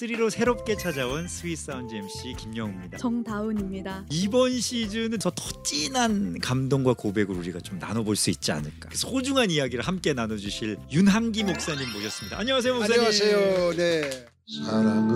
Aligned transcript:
시즌3로 0.00 0.30
새롭게 0.30 0.76
찾아온 0.76 1.28
Sweet 1.28 1.58
Sounds 1.58 1.94
MC 1.94 2.34
김영우입니다. 2.38 2.96
정다운입니다. 2.96 4.06
이번 4.10 4.58
시즌은 4.58 5.18
더 5.18 5.30
진한 5.62 6.38
감동과 6.38 6.94
고백을 6.94 7.36
우리가 7.36 7.60
좀 7.60 7.78
나눠볼 7.78 8.16
수 8.16 8.30
있지 8.30 8.50
않을까. 8.52 8.88
그 8.88 8.96
소중한 8.96 9.50
이야기를 9.50 9.84
함께 9.84 10.14
나눠주실 10.14 10.78
윤항기 10.90 11.44
목사님 11.44 11.92
모셨습니다. 11.92 12.38
안녕하세요, 12.38 12.74
목사님. 12.74 12.98
안녕하세요. 12.98 13.76
네. 13.76 14.26
사랑은 14.64 15.10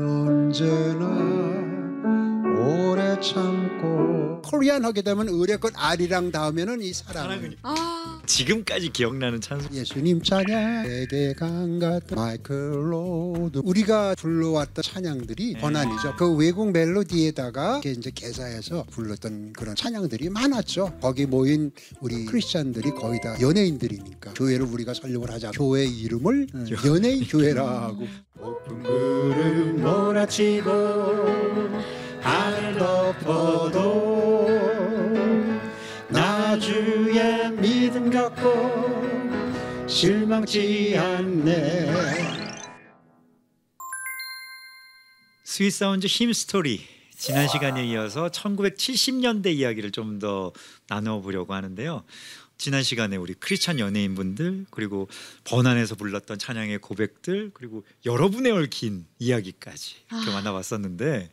언제나 0.00 1.06
오래 2.64 3.07
참고. 3.20 4.40
Korean 4.42 4.84
하게 4.84 5.02
되면 5.02 5.28
으레껏 5.28 5.72
아리랑 5.76 6.30
다음에는 6.32 6.80
이 6.82 6.92
사랑은 6.92 7.54
아, 7.62 8.20
지금까지 8.26 8.90
기억나는 8.92 9.40
찬송. 9.40 9.74
예수님 9.74 10.22
찬양. 10.22 10.86
내게 10.86 11.34
강같은 11.34 12.16
마이클 12.16 12.54
Lord. 12.92 13.60
우리가 13.64 14.14
불러왔던 14.16 14.82
찬양들이 14.82 15.54
네. 15.54 15.60
번안이죠. 15.60 16.16
그 16.16 16.34
외국 16.34 16.70
멜로디에다가 16.72 17.80
이제 17.84 18.10
개사해서 18.14 18.84
불렀던 18.90 19.52
그런 19.54 19.74
찬양들이 19.74 20.30
많았죠. 20.30 20.98
거기 21.00 21.26
모인 21.26 21.72
우리 22.00 22.24
크리스찬들이 22.24 22.90
거의 22.92 23.20
다 23.20 23.36
연예인들이니까. 23.40 24.34
교회를 24.34 24.66
우리가 24.66 24.94
설립을 24.94 25.30
하자. 25.30 25.50
교회 25.52 25.84
이름을 25.84 26.46
연예인 26.86 27.24
교회라고. 27.26 28.06
폭풍 28.40 28.82
구름 28.82 29.82
몰아치고 29.82 30.70
하늘 32.28 32.76
덮어도 32.78 34.46
나 36.08 36.58
주의 36.58 37.50
믿음 37.52 38.10
갖고 38.10 39.86
실망치 39.86 40.94
않네 40.98 42.28
Sweet 45.44 45.70
Sounds 45.72 46.06
Hymn 46.06 46.32
Story. 46.34 46.86
지난 47.16 47.48
시간에 47.48 47.84
이어서 47.86 48.28
1970년대 48.28 49.46
이야기를 49.46 49.90
좀 49.90 50.18
더 50.20 50.52
나눠보려고 50.88 51.54
하는데요. 51.54 52.04
지난 52.58 52.82
시간에 52.82 53.16
우리 53.16 53.34
크리스찬 53.34 53.78
연예인분들 53.78 54.66
그리고 54.70 55.08
번안에서 55.44 55.94
불렀던 55.94 56.40
찬양의 56.40 56.78
고백들 56.78 57.52
그리고 57.54 57.84
여러분의 58.04 58.50
얽힌 58.50 59.06
이야기까지 59.20 59.94
이렇게 60.10 60.30
아. 60.30 60.34
만나봤었는데 60.34 61.30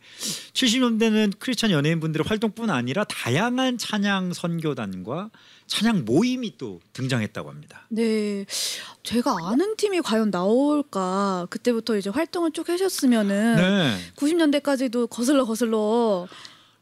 70년대는 0.54 1.34
크리스찬 1.40 1.72
연예인분들의 1.72 2.26
활동뿐 2.28 2.70
아니라 2.70 3.06
다양한 3.06 3.80
찬양 3.80 4.34
선교단과 4.34 5.32
찬양 5.66 6.06
모임이 6.06 6.60
또 6.60 6.80
등장했다고 6.94 7.50
합니다. 7.50 7.88
네. 7.90 8.46
제가 9.02 9.36
아는 9.50 9.76
팀이 9.78 10.02
과연 10.02 10.30
나올까 10.30 11.48
그때부터 11.50 11.98
이제 11.98 12.12
활동을 12.12 12.52
쭉 12.52 12.70
하셨으면은 12.70 13.56
네, 13.56 13.98
90년대까지도 14.16 15.10
거슬러 15.10 15.46
거슬러 15.46 16.28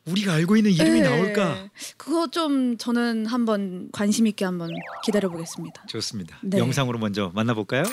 우리가 0.05 0.33
알고 0.33 0.57
있는 0.57 0.71
이름이 0.71 1.01
네. 1.01 1.09
나올까? 1.09 1.69
그거 1.97 2.27
좀 2.27 2.77
저는 2.77 3.25
한번 3.25 3.89
관심 3.93 4.27
있게 4.27 4.43
한번 4.43 4.69
기다려 5.03 5.29
보겠습니다. 5.29 5.85
좋습니다. 5.87 6.37
네. 6.43 6.57
영상으로 6.57 6.99
먼저 6.99 7.31
만나볼까요? 7.33 7.83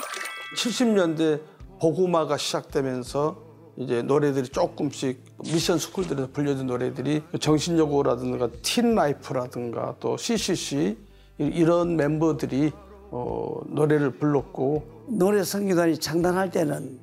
70년대 0.57 1.41
복음화가 1.79 2.37
시작되면서 2.37 3.49
이제 3.77 4.01
노래들이 4.01 4.49
조금씩 4.49 5.23
미션 5.45 5.79
스쿨들에서 5.79 6.29
불려진 6.31 6.67
노래들이 6.67 7.23
정신여고라든가 7.39 8.49
틴라이프라든가 8.61 9.95
또 10.01 10.17
CCC 10.17 10.97
이- 11.39 11.43
이런 11.43 11.95
멤버들이 11.95 12.71
어, 13.13 13.61
노래를 13.67 14.11
불렀고 14.11 15.05
노래 15.07 15.43
성기단이 15.43 15.97
창단할 15.97 16.51
때는 16.51 16.99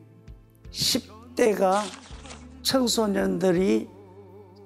10대가 0.71 1.81
청소년들이 2.63 3.89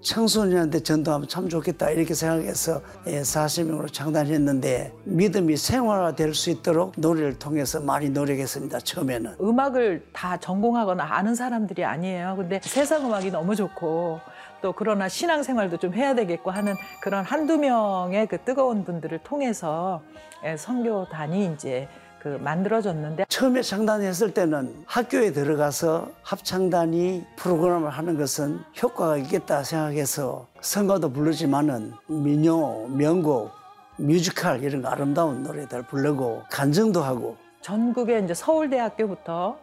청소년한테 0.03 0.81
전도하면 0.81 1.29
참 1.29 1.49
좋겠다 1.49 1.91
이렇게 1.91 2.13
생각해서 2.13 2.83
예, 3.07 3.23
40명으로 3.23 3.93
창단했는데 3.93 4.93
믿음이 5.05 5.57
생활화될 5.57 6.35
수 6.35 6.51
있도록 6.51 6.95
노래를 6.97 7.39
통해서 7.39 7.81
많이 7.81 8.11
노력했습니다 8.11 8.81
처음에는 8.81 9.37
음악을 9.41 10.09
다 10.13 10.37
전공하거나 10.37 11.05
아는 11.05 11.35
사람들이 11.35 11.85
아니에요. 11.85 12.35
근데 12.37 12.61
세상 12.63 13.07
음악이 13.07 13.31
너무 13.31 13.55
좋고 13.55 14.21
또 14.61 14.73
그러나 14.73 15.09
신앙생활도 15.09 15.79
좀 15.79 15.95
해야 15.95 16.15
되겠고 16.15 16.51
하는 16.51 16.75
그런 17.01 17.25
한두 17.25 17.59
명의 17.59 18.27
그 18.27 18.39
뜨거운 18.39 18.85
분들을 18.85 19.21
통해서 19.25 20.03
예, 20.45 20.57
선교단이 20.57 21.53
이제 21.55 21.89
그 22.23 22.29
만들어졌는데 22.41 23.25
처음에 23.29 23.63
창단했을 23.63 24.33
때는 24.33 24.85
학교에 24.87 25.33
들어가서 25.33 26.09
합창단이 26.23 27.25
프로그램을 27.35 27.91
하는 27.91 28.17
것은 28.17 28.61
효과가 28.81 29.17
있겠다 29.17 29.65
생각해서 29.65 30.47
성가도 30.61 31.13
부르지만은 31.13 31.93
민요, 32.07 32.87
명곡, 32.91 33.51
뮤지컬 33.97 34.63
이런 34.63 34.83
거 34.83 34.89
아름다운 34.91 35.43
노래들 35.43 35.83
부르고 35.83 36.45
간증도 36.49 37.03
하고. 37.03 37.37
전국의 37.61 38.23
이제 38.23 38.35
서울대학교부터 38.35 39.59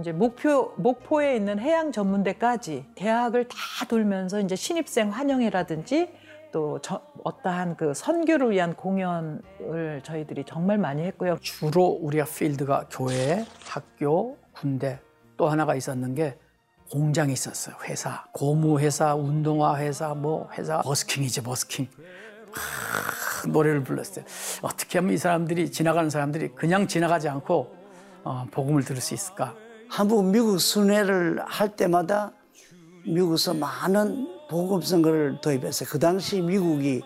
이제 0.00 0.10
목표 0.10 0.72
목포에 0.78 1.36
있는 1.36 1.60
해양 1.60 1.92
전문대까지 1.92 2.86
대학을 2.96 3.46
다 3.46 3.56
돌면서 3.88 4.40
이제 4.40 4.56
신입생 4.56 5.10
환영회라든지 5.10 6.10
또 6.52 6.78
저, 6.82 7.00
어떠한 7.24 7.76
그 7.76 7.94
선교를 7.94 8.50
위한 8.50 8.74
공연을 8.74 10.02
저희들이 10.02 10.44
정말 10.46 10.78
많이 10.78 11.02
했고요. 11.02 11.38
주로 11.40 11.86
우리가 12.00 12.24
필드가 12.24 12.86
교회, 12.90 13.44
학교, 13.64 14.36
군대 14.52 15.00
또 15.36 15.48
하나가 15.48 15.74
있었는 15.74 16.14
게 16.14 16.38
공장이 16.90 17.32
있었어요. 17.32 17.76
회사, 17.84 18.24
고무 18.32 18.80
회사, 18.80 19.14
운동화 19.14 19.78
회사, 19.78 20.14
뭐 20.14 20.48
회사 20.58 20.82
버스킹이죠, 20.82 21.42
버스킹. 21.42 21.88
아, 22.52 23.48
노래를 23.48 23.84
불렀어요. 23.84 24.24
어떻게 24.62 24.98
하면 24.98 25.14
이 25.14 25.16
사람들이 25.16 25.70
지나가는 25.70 26.10
사람들이 26.10 26.48
그냥 26.56 26.88
지나가지 26.88 27.28
않고 27.28 27.74
어, 28.24 28.46
복음을 28.50 28.82
들을 28.82 29.00
수 29.00 29.14
있을까? 29.14 29.54
한국 29.88 30.24
미국 30.24 30.58
순회를 30.58 31.42
할 31.46 31.74
때마다 31.76 32.32
미국에서 33.06 33.54
많은 33.54 34.39
복음 34.50 34.80
선거를 34.80 35.38
도입했어요. 35.40 35.88
그 35.88 36.00
당시 36.00 36.40
미국이 36.42 37.02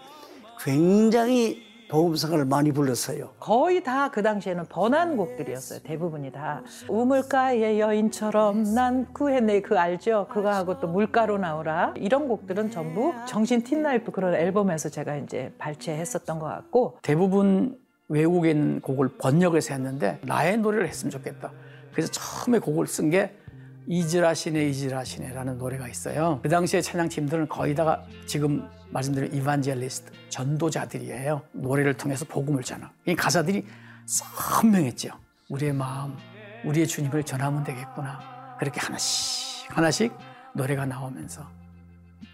굉장히 0.62 1.62
복음 1.90 2.16
선거를 2.16 2.46
많이 2.46 2.72
불렀어요. 2.72 3.32
거의 3.38 3.84
다 3.84 4.08
그 4.08 4.22
당시에는 4.22 4.64
번안곡들이었어요. 4.70 5.80
대부분이 5.80 6.32
다 6.32 6.62
우물가의 6.88 7.78
여인처럼 7.80 8.74
난 8.74 9.12
구했네 9.12 9.60
그 9.60 9.78
알죠? 9.78 10.26
그거 10.30 10.50
하고 10.50 10.80
또 10.80 10.88
물가로 10.88 11.36
나오라 11.36 11.92
이런 11.98 12.28
곡들은 12.28 12.70
전부 12.70 13.12
정신 13.28 13.62
틴라이프 13.62 14.10
그런 14.10 14.34
앨범에서 14.34 14.88
제가 14.88 15.16
이제 15.16 15.52
발췌했었던 15.58 16.38
것 16.38 16.46
같고 16.46 16.98
대부분 17.02 17.78
있는 18.10 18.80
곡을 18.80 19.18
번역해서 19.18 19.74
했는데 19.74 20.18
나의 20.22 20.56
노래를 20.56 20.88
했으면 20.88 21.10
좋겠다. 21.10 21.52
그래서 21.92 22.10
처음에 22.10 22.58
곡을 22.58 22.86
쓴게 22.86 23.43
이즈라시네 23.86 24.68
이즈라시네라는 24.70 25.58
노래가 25.58 25.88
있어요. 25.88 26.40
그 26.42 26.48
당시에 26.48 26.80
찬양팀들은 26.80 27.48
거의 27.48 27.74
다가 27.74 28.02
지금 28.26 28.66
말씀드린 28.90 29.34
이반젤리스트 29.34 30.12
전도자들이에요. 30.30 31.42
노래를 31.52 31.94
통해서 31.94 32.24
복음을 32.24 32.62
전하. 32.62 32.90
이 33.06 33.14
가사들이 33.14 33.64
선명했죠. 34.06 35.10
우리의 35.48 35.72
마음, 35.72 36.16
우리의 36.64 36.86
주님을 36.86 37.24
전하면 37.24 37.64
되겠구나. 37.64 38.56
그렇게 38.58 38.80
하나씩 38.80 39.76
하나씩 39.76 40.12
노래가 40.54 40.86
나오면서 40.86 41.46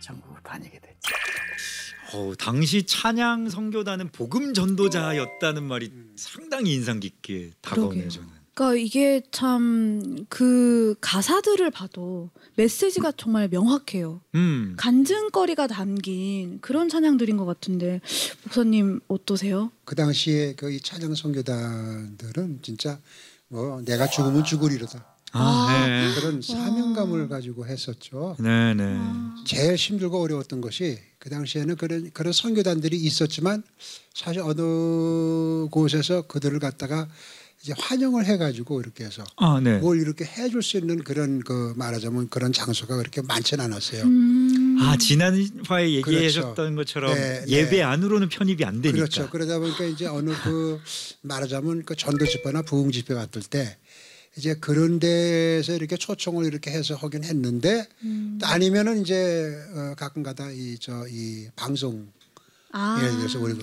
전국을 0.01 0.41
다니게 0.43 0.79
됐죠. 0.79 1.15
어, 2.13 2.33
당시 2.39 2.85
찬양 2.85 3.49
선교단은 3.51 4.11
복음 4.11 4.53
전도자였다는 4.53 5.63
말이 5.63 5.93
상당히 6.17 6.75
인상 6.75 7.01
깊게 7.01 7.53
다가오네요. 7.61 8.09
저는. 8.09 8.40
그러니까 8.55 8.77
이게 8.81 9.23
참 9.31 10.21
그 10.29 10.95
가사들을 11.01 11.71
봐도 11.71 12.31
메시지가 12.57 13.13
정말 13.17 13.49
명확해요. 13.49 14.21
음, 14.35 14.75
간증거리가 14.77 15.67
담긴 15.67 16.61
그런 16.61 16.89
찬양들인 16.89 17.37
것 17.37 17.45
같은데 17.45 18.01
목사님 18.45 19.01
어떠세요? 19.09 19.73
그 19.85 19.95
당시에 19.95 20.55
그이 20.55 20.81
찬양 20.81 21.15
선교단들은 21.15 22.61
진짜 22.63 22.99
뭐 23.49 23.83
내가 23.85 24.07
죽으면 24.07 24.45
죽으리로다 24.45 25.05
아, 25.33 25.87
네. 25.87 26.15
그런 26.15 26.43
사명감을 26.43 27.29
가지고 27.29 27.67
했었죠. 27.67 28.37
네, 28.41 28.75
네. 28.75 28.99
제일 29.47 29.77
힘들고 29.77 30.21
어려웠던 30.21 30.61
것이 30.61 30.99
그 31.19 31.31
당시에는 31.31 31.77
그런 31.77 32.11
그런 32.13 32.33
선교단들이 32.33 32.97
있었지만 32.97 33.63
사실 34.15 34.43
어느 34.43 35.69
곳에서 35.71 36.23
그들을 36.23 36.59
갖다가 36.59 37.09
이제 37.63 37.75
환영을 37.79 38.25
해가지고 38.25 38.81
이렇게 38.81 39.05
해서 39.05 39.23
아, 39.37 39.61
네. 39.63 39.79
뭘 39.79 40.01
이렇게 40.01 40.25
해줄 40.25 40.63
수 40.63 40.79
있는 40.79 41.05
그런 41.05 41.41
그 41.41 41.75
말하자면 41.77 42.31
그런 42.31 42.55
장소가 42.55 42.97
그렇게 42.97 43.21
많지는 43.21 43.63
않았어요. 43.67 44.03
음. 44.05 44.79
아, 44.81 44.97
지난 44.97 45.35
화에 45.67 45.93
얘기하셨던 45.93 46.75
그렇죠. 46.75 46.77
것처럼 46.77 47.15
네, 47.15 47.45
예배 47.47 47.77
네. 47.77 47.83
안으로는 47.83 48.31
편입이 48.31 48.65
안 48.65 48.81
되니까. 48.81 48.93
그렇죠. 48.93 49.29
그러다 49.29 49.59
보니까 49.59 49.85
이제 49.85 50.07
어느 50.07 50.31
그 50.43 50.81
말하자면 51.21 51.85
그 51.85 51.95
전도 51.97 52.25
집회나 52.25 52.63
부흥 52.63 52.93
집회 52.93 53.13
갔을 53.13 53.43
때 53.43 53.77
이제 54.39 54.55
그런 54.55 54.99
데서 54.99 55.75
이렇게 55.75 55.97
초청을 55.97 56.47
이렇게 56.47 56.71
해서 56.71 56.95
하긴 56.95 57.25
했는데 57.25 57.87
또 58.41 58.47
아니면은 58.47 59.03
이제 59.03 59.53
어, 59.75 59.95
가끔가다 59.99 60.51
이저이 60.53 61.49
방송 61.57 62.09
아. 62.73 62.99
예를 63.03 63.19
들어서 63.19 63.39
우리 63.39 63.55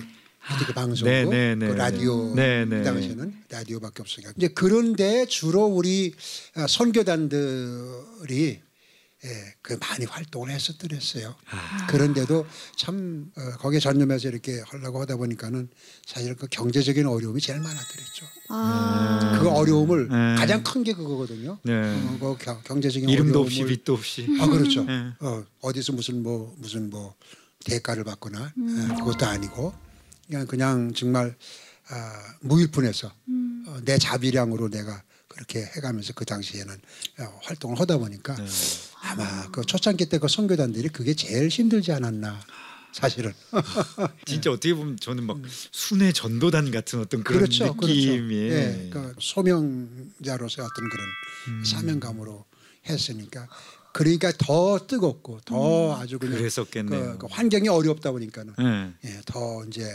그그 0.56 0.72
방송국 0.72 1.04
네, 1.10 1.24
네, 1.24 1.54
네, 1.54 1.66
그 1.66 1.72
네. 1.72 1.78
라디오 1.78 2.34
네, 2.34 2.64
네. 2.64 2.78
그 2.78 2.84
당시에는 2.84 3.34
라디오밖에 3.50 4.02
없으니까 4.02 4.32
이제 4.36 4.48
그런데 4.48 5.26
주로 5.26 5.66
우리 5.66 6.14
어, 6.56 6.66
선교단들이 6.66 8.60
예, 9.24 9.28
그 9.62 9.76
많이 9.80 10.04
활동을 10.04 10.48
했었더랬어요. 10.50 11.34
그런데도 11.88 12.46
참 12.76 13.32
어, 13.36 13.56
거기에 13.58 13.80
전념해서 13.80 14.28
이렇게 14.28 14.60
하려고 14.64 15.00
하다 15.00 15.16
보니까는 15.16 15.68
사실 16.06 16.36
그 16.36 16.46
경제적인 16.48 17.04
어려움이 17.04 17.40
제일 17.40 17.58
많았더랬죠. 17.58 18.26
아. 18.48 19.38
그 19.40 19.48
어려움을 19.50 20.08
네. 20.08 20.34
가장 20.36 20.62
큰 20.62 20.84
게 20.84 20.92
그거거든요. 20.92 21.58
네. 21.64 21.72
어, 21.74 22.16
그 22.20 22.44
겨- 22.44 22.60
경제적인 22.62 23.08
이름도 23.08 23.40
어려움을 23.40 23.46
없이 23.46 23.64
밑도 23.64 23.94
없이. 23.94 24.28
아 24.40 24.46
그렇죠. 24.46 24.84
네. 24.84 25.08
어, 25.18 25.44
어디서 25.62 25.92
무슨 25.94 26.22
뭐 26.22 26.54
무슨 26.58 26.88
뭐 26.88 27.16
대가를 27.64 28.04
받거나 28.04 28.52
예, 28.56 28.94
그것도 28.98 29.26
아니고 29.26 29.74
그냥 30.28 30.46
그냥 30.46 30.92
정말 30.94 31.34
아, 31.90 32.34
무일푼해서 32.40 33.08
어, 33.66 33.80
내 33.84 33.98
자비량으로 33.98 34.68
내가 34.68 35.02
그렇게 35.26 35.60
해가면서 35.76 36.12
그 36.14 36.24
당시에는 36.24 36.74
어, 37.20 37.40
활동을 37.44 37.80
하다 37.80 37.98
보니까 37.98 38.34
네. 38.36 38.46
아마 39.02 39.50
그 39.50 39.64
초창기 39.64 40.06
때 40.06 40.18
그 40.18 40.28
선교단들이 40.28 40.88
그게 40.90 41.14
제일 41.14 41.48
힘들지 41.48 41.92
않았나 41.92 42.40
사실은 42.92 43.32
진짜 44.26 44.50
어떻게 44.50 44.74
보면 44.74 44.98
저는 44.98 45.24
막 45.24 45.38
순회 45.70 46.12
전도단 46.12 46.70
같은 46.70 47.00
어떤 47.00 47.22
그런 47.22 47.40
그렇죠, 47.42 47.74
느낌이. 47.74 48.48
그렇죠. 48.48 48.54
예, 48.54 48.90
그 48.92 49.14
소명자로서 49.20 50.62
어떤 50.64 50.88
그런 50.90 51.06
음. 51.48 51.64
사명감으로 51.64 52.44
했으니까 52.86 53.46
그러니까 53.92 54.32
더 54.38 54.86
뜨겁고 54.86 55.40
더 55.44 55.96
아주 55.96 56.18
그냥 56.18 56.34
음. 56.34 56.38
그랬었겠네요. 56.38 57.12
그, 57.12 57.18
그 57.18 57.26
환경이 57.30 57.68
어렵다 57.68 58.12
보니까는 58.12 58.54
네. 58.58 58.92
예, 59.04 59.20
더 59.24 59.64
이제 59.66 59.90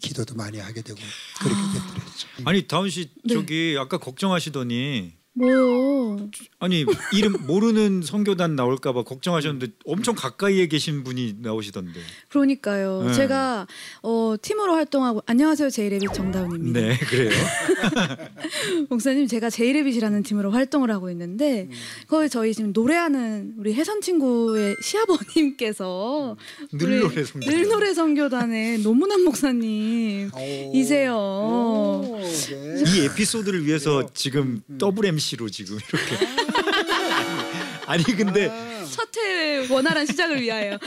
기도도 0.00 0.34
많이 0.34 0.58
하게 0.58 0.82
되고 0.82 0.98
그렇게 1.40 1.60
됐더랬죠. 1.74 2.28
아니 2.44 2.68
다은 2.68 2.90
씨 2.90 3.10
네. 3.24 3.34
저기 3.34 3.76
아까 3.78 3.98
걱정하시더니 3.98 5.17
뭐요? 5.38 6.28
아니 6.58 6.84
이름 7.12 7.34
모르는 7.46 8.02
선교단 8.02 8.56
나올까봐 8.56 9.04
걱정하셨는데 9.04 9.72
엄청 9.86 10.14
가까이에 10.14 10.66
계신 10.66 11.04
분이 11.04 11.36
나오시던데. 11.40 12.00
그러니까요. 12.28 13.04
네. 13.04 13.12
제가 13.12 13.66
어, 14.02 14.34
팀으로 14.40 14.74
활동하고 14.74 15.22
안녕하세요 15.26 15.70
제이레빗 15.70 16.12
정다운입니다. 16.12 16.80
네 16.80 16.98
그래요. 16.98 17.30
목사님 18.90 19.26
제가 19.26 19.50
제이레빗이라는 19.50 20.22
팀으로 20.24 20.50
활동을 20.50 20.90
하고 20.90 21.10
있는데 21.10 21.68
거기 22.08 22.28
저희 22.28 22.52
지금 22.54 22.72
노래하는 22.72 23.54
우리 23.58 23.74
혜선 23.74 24.00
친구의 24.00 24.76
시아버님께서 24.82 26.36
늘 26.72 26.88
우리 26.88 27.00
노래 27.00 27.24
선교단. 27.24 27.54
늘 27.54 27.68
노래 27.68 27.94
선교단의 27.94 28.78
노문환 28.80 29.22
목사님 29.22 30.30
이세요. 30.74 31.14
오, 31.16 32.18
네. 32.20 32.84
이 32.86 33.04
에피소드를 33.04 33.64
위해서 33.66 34.08
지금 34.14 34.60
더블 34.78 35.06
MC로 35.28 35.48
지금 35.50 35.78
이렇게. 35.78 36.26
아니 37.86 38.02
근데 38.04 38.48
첫 38.90 39.08
회 39.18 39.66
원활한 39.68 40.06
시작을 40.06 40.40
위하여. 40.40 40.78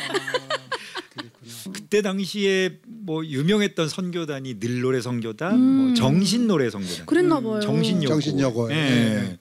그때 1.73 2.01
당시에 2.01 2.79
뭐 2.85 3.25
유명했던 3.25 3.89
선교단이 3.89 4.59
늘 4.59 4.81
노래 4.81 5.01
선교단, 5.01 5.53
음. 5.53 5.59
뭐 5.59 5.93
정신 5.93 6.47
노래 6.47 6.69
선교단, 6.69 7.05
그랬나 7.05 7.39
봐요. 7.41 7.59
정신 7.59 8.01
여고, 8.03 8.13
정신여고, 8.13 8.71
예. 8.71 8.75
예. 8.75 9.39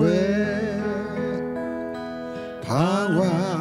왜 0.00 0.80
방황하십니까? 2.62 3.60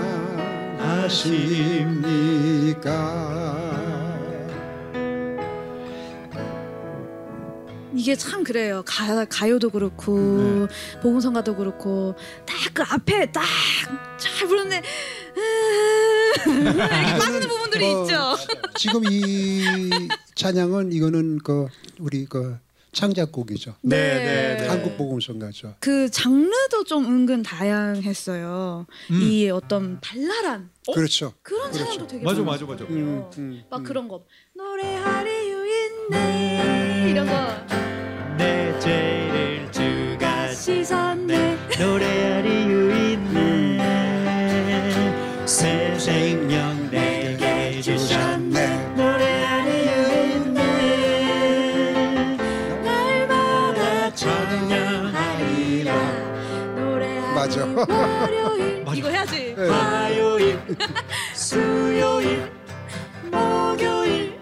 이게 8.10 8.16
참 8.16 8.44
그래요. 8.44 8.82
가, 8.88 9.24
가요도 9.26 9.70
그렇고 9.70 10.68
네. 10.68 11.00
복음성가도 11.02 11.56
그렇고 11.56 12.16
딱 12.48 12.74
그 12.74 12.82
앞에 12.82 13.32
딱 13.32 13.44
잘 14.18 14.48
부르는데 14.48 14.82
이렇게 16.48 17.18
빠지는 17.20 17.48
부분들이 17.48 17.86
어, 17.86 18.02
있죠. 18.04 18.36
지금 18.76 19.04
이 19.10 20.10
찬양은 20.36 20.92
이거는 20.92 21.40
그 21.40 21.68
우리 22.00 22.26
그 22.26 22.58
창작곡이죠. 22.92 23.76
네, 23.82 23.98
네, 23.98 24.58
네. 24.62 24.68
한국 24.68 24.98
복음성가죠. 24.98 25.76
그 25.80 26.10
장르도 26.10 26.84
좀 26.86 27.06
은근 27.06 27.44
다양했어요. 27.44 28.88
음. 29.12 29.22
이 29.22 29.50
어떤 29.50 30.00
발랄한 30.02 30.70
그렇죠. 30.94 31.34
그런 31.44 31.72
그렇죠. 31.72 31.86
찬양도 31.86 32.08
되게 32.08 32.24
맞아. 32.24 32.42
맞아, 32.42 32.66
맞아. 32.66 32.84
음, 32.86 33.30
음, 33.38 33.64
막 33.70 33.80
음. 33.80 33.84
그런 33.84 34.08
거 34.08 34.26
노래할 34.56 35.28
이유 35.28 35.66
있네 35.68 37.10
이런 37.12 37.26
거 37.28 37.89
월요일. 57.88 58.86
이거 58.96 59.10
해야지 59.10 59.54
네. 59.56 59.68
화요일 59.70 60.60
수요일 61.34 62.52
목요일 63.32 64.40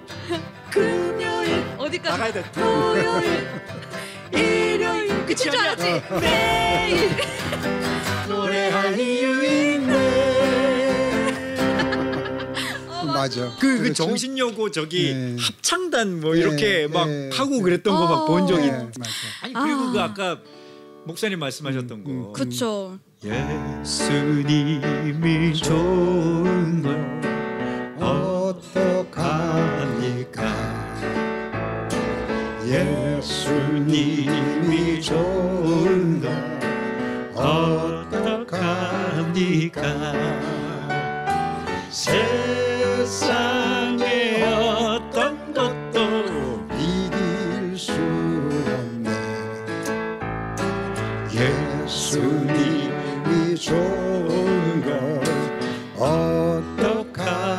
금요일 0.72 1.63
어디까지 1.77 2.10
나가야 2.10 2.34
돼 2.34 2.44
토요일 2.53 3.48
일요일 4.32 5.08
끝인 5.25 5.36
줄 5.38 5.56
알았지 5.58 5.84
매일 6.22 7.10
노래할 8.29 9.00
이유 9.00 9.44
있네 9.44 10.38
맞아. 13.06 13.50
그, 13.60 13.77
그 13.77 13.77
그렇죠? 13.84 13.94
정신여고 14.06 14.72
저기 14.72 15.13
네. 15.13 15.36
합창단 15.39 16.20
뭐 16.22 16.34
네, 16.34 16.39
이렇게 16.41 16.88
막 16.88 17.08
네. 17.08 17.29
하고 17.34 17.62
그랬던 17.62 17.94
거 17.96 18.06
막 18.08 18.25
본 18.27 18.44
어. 18.44 18.46
적이 18.48 18.67
네, 18.67 18.72
맞아. 18.72 19.12
아니 19.41 19.53
그리고 19.53 19.82
아. 19.82 19.91
그 19.91 20.00
아까 20.00 20.39
목사님 21.06 21.39
말씀하셨던 21.39 22.03
거 22.03 22.10
음, 22.12 22.25
음. 22.27 22.34
그쵸 22.34 23.00
예수님이 23.24 24.76
좋은 25.56 26.84
걸 26.84 27.20
어떡합니까? 28.00 29.34
예수님이 33.18 34.22
좋은 35.02 36.22
걸 36.22 36.30
어떡합니까? 37.34 38.62
세상에 41.90 43.34
어떤 44.44 45.52
것도 45.56 46.68
믿을 46.70 47.76
수 47.76 47.94
없네 47.94 49.10
예수님. 51.34 52.76
좋은 53.60 54.82
걸 54.84 55.22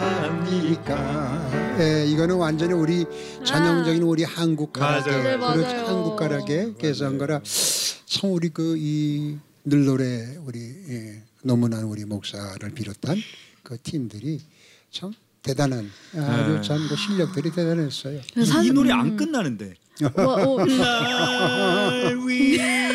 어떡합니까 0.09 1.77
예, 1.81 2.05
이거는 2.07 2.37
완전히 2.37 2.73
우리 2.73 3.05
전형적인 3.45 4.03
우리 4.03 4.25
한국 4.25 4.73
가락의 4.73 5.13
맞아요. 5.39 5.55
네, 5.57 5.63
그렇죠. 5.63 5.87
한국 5.87 6.17
가락의 6.17 6.75
개선 6.79 7.19
거라 7.19 7.41
참 8.07 8.31
우리 8.33 8.49
그 8.51 8.77
이 8.79 9.39
늘 9.65 9.85
노래 9.85 10.37
우리 10.47 10.61
예, 10.89 11.23
노문한 11.43 11.85
우리 11.85 12.05
목사를 12.07 12.59
비롯한 12.75 13.19
그 13.63 13.77
팀들이 13.83 14.41
참 14.91 15.13
대단한 15.43 15.91
아주 16.17 16.53
네. 16.55 16.63
참그 16.63 16.97
실력들이 16.97 17.51
대단했어요. 17.51 18.21
이, 18.37 18.45
사- 18.47 18.63
이 18.63 18.71
노래 18.71 18.93
안 18.93 19.09
음. 19.09 19.17
끝나는데 19.17 19.75
와, 20.15 20.35
어, 20.37 20.65
날 20.65 22.17
위해 22.27 22.93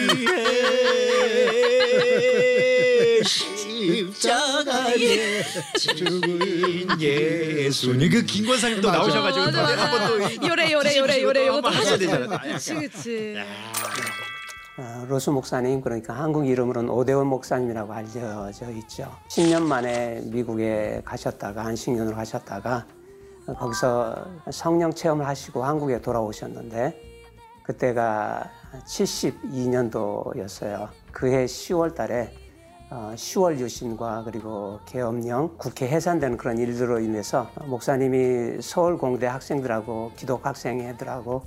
십자가에 4.92 5.44
죽은 5.80 7.00
예수님 7.02 8.12
그 8.12 8.22
김권사님 8.24 8.82
또. 8.82 8.92
나오셔가지고 8.92 9.46
맞아, 9.46 10.08
또 10.08 10.18
맞아. 10.20 10.36
요래 10.48 10.72
요래 10.72 10.98
요래 10.98 11.22
요래 11.24 11.48
한번 11.48 11.74
하셔야 11.74 11.98
되잖아. 11.98 12.40
그치 12.42 12.76
그치. 12.76 13.36
어, 14.78 15.06
로스 15.08 15.30
목사님 15.30 15.82
그러니까 15.82 16.14
한국 16.16 16.48
이름으로는 16.48 16.90
오대원 16.90 17.28
목사님이라고 17.28 17.94
알려져 17.94 18.72
있죠. 18.72 19.16
10년 19.30 19.62
만에 19.64 20.22
미국에 20.26 21.02
가셨다가 21.06 21.64
안식년으로 21.66 22.16
가셨다가 22.16 22.86
어, 23.46 23.54
거기서 23.54 24.26
성령 24.52 24.92
체험을 24.94 25.28
하시고 25.28 25.64
한국에 25.64 26.02
돌아오셨는데 26.02 27.00
그때가 27.64 28.50
72년도였어요. 28.88 30.90
그해 31.12 31.46
10월 31.46 31.94
달에 31.96 32.34
어, 32.34 32.43
10월 32.90 33.60
유신과 33.60 34.24
그리고 34.26 34.80
계엄령, 34.86 35.56
국회 35.58 35.88
해산되는 35.88 36.38
그런 36.38 36.58
일들로 36.58 37.00
인해서 37.00 37.50
목사님이 37.66 38.62
서울 38.62 38.98
공대 38.98 39.26
학생들하고 39.26 40.12
기독 40.16 40.46
학생회들하고 40.46 41.44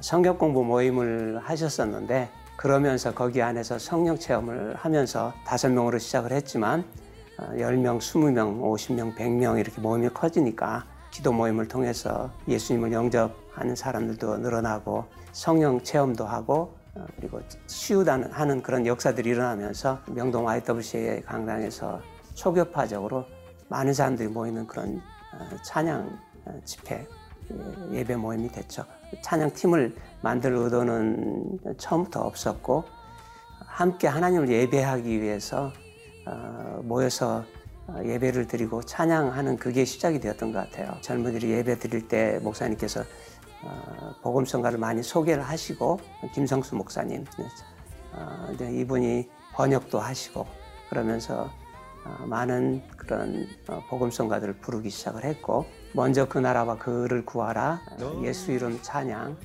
성경 0.00 0.36
공부 0.36 0.62
모임을 0.62 1.40
하셨었는데 1.42 2.28
그러면서 2.56 3.14
거기 3.14 3.40
안에서 3.40 3.78
성령 3.78 4.18
체험을 4.18 4.74
하면서 4.76 5.32
다섯 5.46 5.70
명으로 5.70 5.98
시작을 5.98 6.32
했지만 6.32 6.84
어, 7.38 7.50
10명, 7.52 7.98
20명, 7.98 8.60
50명, 8.60 9.14
100명 9.14 9.58
이렇게 9.58 9.80
모임이 9.80 10.08
커지니까 10.08 10.86
기도 11.10 11.32
모임을 11.32 11.68
통해서 11.68 12.30
예수님을 12.48 12.92
영접하는 12.92 13.76
사람들도 13.76 14.38
늘어나고 14.38 15.04
성령 15.32 15.82
체험도 15.82 16.24
하고 16.24 16.74
어, 16.84 16.85
그리고 17.16 17.40
치유다는 17.66 18.32
하는 18.32 18.62
그런 18.62 18.86
역사들이 18.86 19.30
일어나면서 19.30 20.00
명동 20.06 20.46
YWCA 20.46 21.22
강당에서 21.22 22.00
초교파적으로 22.34 23.24
많은 23.68 23.92
사람들이 23.92 24.28
모이는 24.28 24.66
그런 24.66 25.00
어, 25.34 25.56
찬양 25.62 26.18
어, 26.44 26.60
집회 26.64 27.06
예, 27.50 27.98
예배 27.98 28.16
모임이 28.16 28.48
됐죠. 28.48 28.84
찬양 29.22 29.52
팀을 29.52 29.94
만들 30.22 30.54
의도는 30.54 31.58
처음부터 31.78 32.20
없었고 32.20 32.84
함께 33.60 34.08
하나님을 34.08 34.48
예배하기 34.48 35.20
위해서 35.20 35.72
어, 36.26 36.80
모여서 36.82 37.44
어, 37.86 38.00
예배를 38.04 38.48
드리고 38.48 38.82
찬양하는 38.82 39.58
그게 39.58 39.84
시작이 39.84 40.18
되었던 40.20 40.52
것 40.52 40.58
같아요. 40.58 40.96
젊은이들이 41.00 41.52
예배 41.52 41.78
드릴 41.78 42.08
때 42.08 42.40
목사님께서 42.42 43.00
어, 43.00 43.04
복음성가를 44.22 44.78
많이 44.78 45.02
소개를 45.02 45.42
하시고 45.42 46.00
김성수 46.32 46.76
목사님 46.76 47.24
어, 48.12 48.52
이분이 48.60 49.28
번역도 49.54 49.98
하시고 49.98 50.46
그러면서 50.90 51.50
어, 52.04 52.26
많은 52.26 52.82
그런 52.96 53.46
어, 53.68 53.82
복음성가들을 53.88 54.58
부르기 54.58 54.90
시작을 54.90 55.24
했고 55.24 55.66
먼저 55.92 56.28
그 56.28 56.38
나라와 56.38 56.76
그를 56.76 57.24
구하라. 57.24 57.80
어, 58.00 58.22
예수 58.22 58.52
이름 58.52 58.78
찬양. 58.80 59.36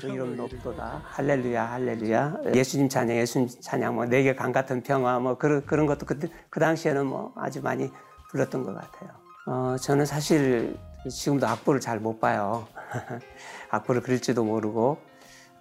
그 0.00 0.06
이름 0.06 0.36
높도다. 0.36 1.02
할렐루야 1.04 1.72
할렐루야. 1.72 2.36
예수님 2.54 2.88
찬양 2.88 3.16
예수님 3.16 3.48
찬양 3.60 3.96
뭐 3.96 4.04
내게 4.04 4.34
강 4.34 4.52
같은 4.52 4.82
평화 4.82 5.18
뭐 5.18 5.36
그런 5.36 5.64
그런 5.66 5.86
것도 5.86 6.06
그때 6.06 6.28
그 6.50 6.60
당시에는 6.60 7.06
뭐 7.06 7.32
아주 7.36 7.62
많이 7.62 7.90
불렀던 8.30 8.62
것 8.62 8.74
같아요. 8.74 9.27
어 9.48 9.76
저는 9.80 10.04
사실 10.04 10.76
지금도 11.08 11.46
악보를 11.46 11.80
잘 11.80 12.00
못 12.00 12.20
봐요. 12.20 12.68
악보를 13.70 14.02
그릴지도 14.02 14.44
모르고 14.44 14.98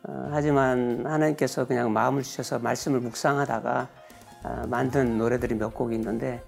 어, 0.03 0.27
하지만 0.29 1.05
하나님께서 1.05 1.65
그냥 1.65 1.93
마음을 1.93 2.21
주셔서 2.21 2.59
말씀을 2.59 2.99
묵상하다가 2.99 3.87
어, 4.43 4.63
만든 4.67 5.17
노래들이 5.17 5.55
몇 5.55 5.73
곡이 5.73 5.95
있는데 5.95 6.43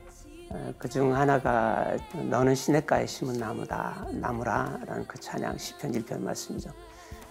어, 0.51 0.74
그중 0.77 1.15
하나가 1.15 1.96
너는 2.29 2.55
시냇가에 2.55 3.05
심은 3.05 3.36
나무다 3.38 4.08
나무라라는 4.12 5.08
그 5.08 5.17
찬양 5.17 5.58
시편 5.58 5.93
1편 5.93 6.19
말씀이죠. 6.19 6.72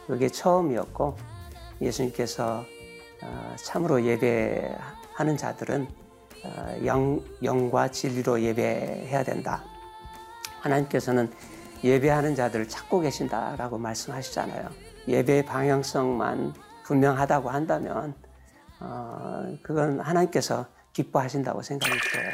그게 0.06 0.28
처음이었고 0.30 1.16
예수님께서 1.82 2.64
어, 3.22 3.56
참으로 3.56 4.02
예배하는 4.02 5.36
자들은 5.36 5.86
어, 6.44 6.78
영, 6.86 7.22
영과 7.42 7.88
진리로 7.88 8.40
예배해야 8.40 9.22
된다. 9.22 9.64
하나님께서는 10.68 11.30
예배하는 11.82 12.34
자들을 12.34 12.68
찾고 12.68 13.00
계신다라고 13.00 13.78
말씀하시잖아요. 13.78 14.70
예배의 15.08 15.46
방향성만 15.46 16.54
분명하다고 16.84 17.50
한다면 17.50 18.14
어, 18.80 19.58
그건 19.62 20.00
하나님께서 20.00 20.68
기뻐하신다고 20.92 21.62
생각이 21.62 21.92
들어요. 22.10 22.30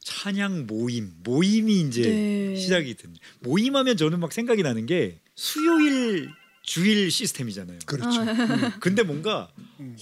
찬양 0.00 0.66
모임 0.66 1.12
모임이 1.22 1.80
이제 1.80 2.02
네. 2.02 2.56
시작이 2.56 2.96
됩니다. 2.96 3.24
모임하면 3.40 3.96
저는 3.96 4.18
막 4.20 4.32
생각이 4.32 4.62
나는 4.62 4.86
게 4.86 5.20
수요일 5.34 6.30
주일 6.62 7.10
시스템이잖아요. 7.10 7.78
그렇죠. 7.86 8.20
근데 8.80 9.02
뭔가 9.02 9.50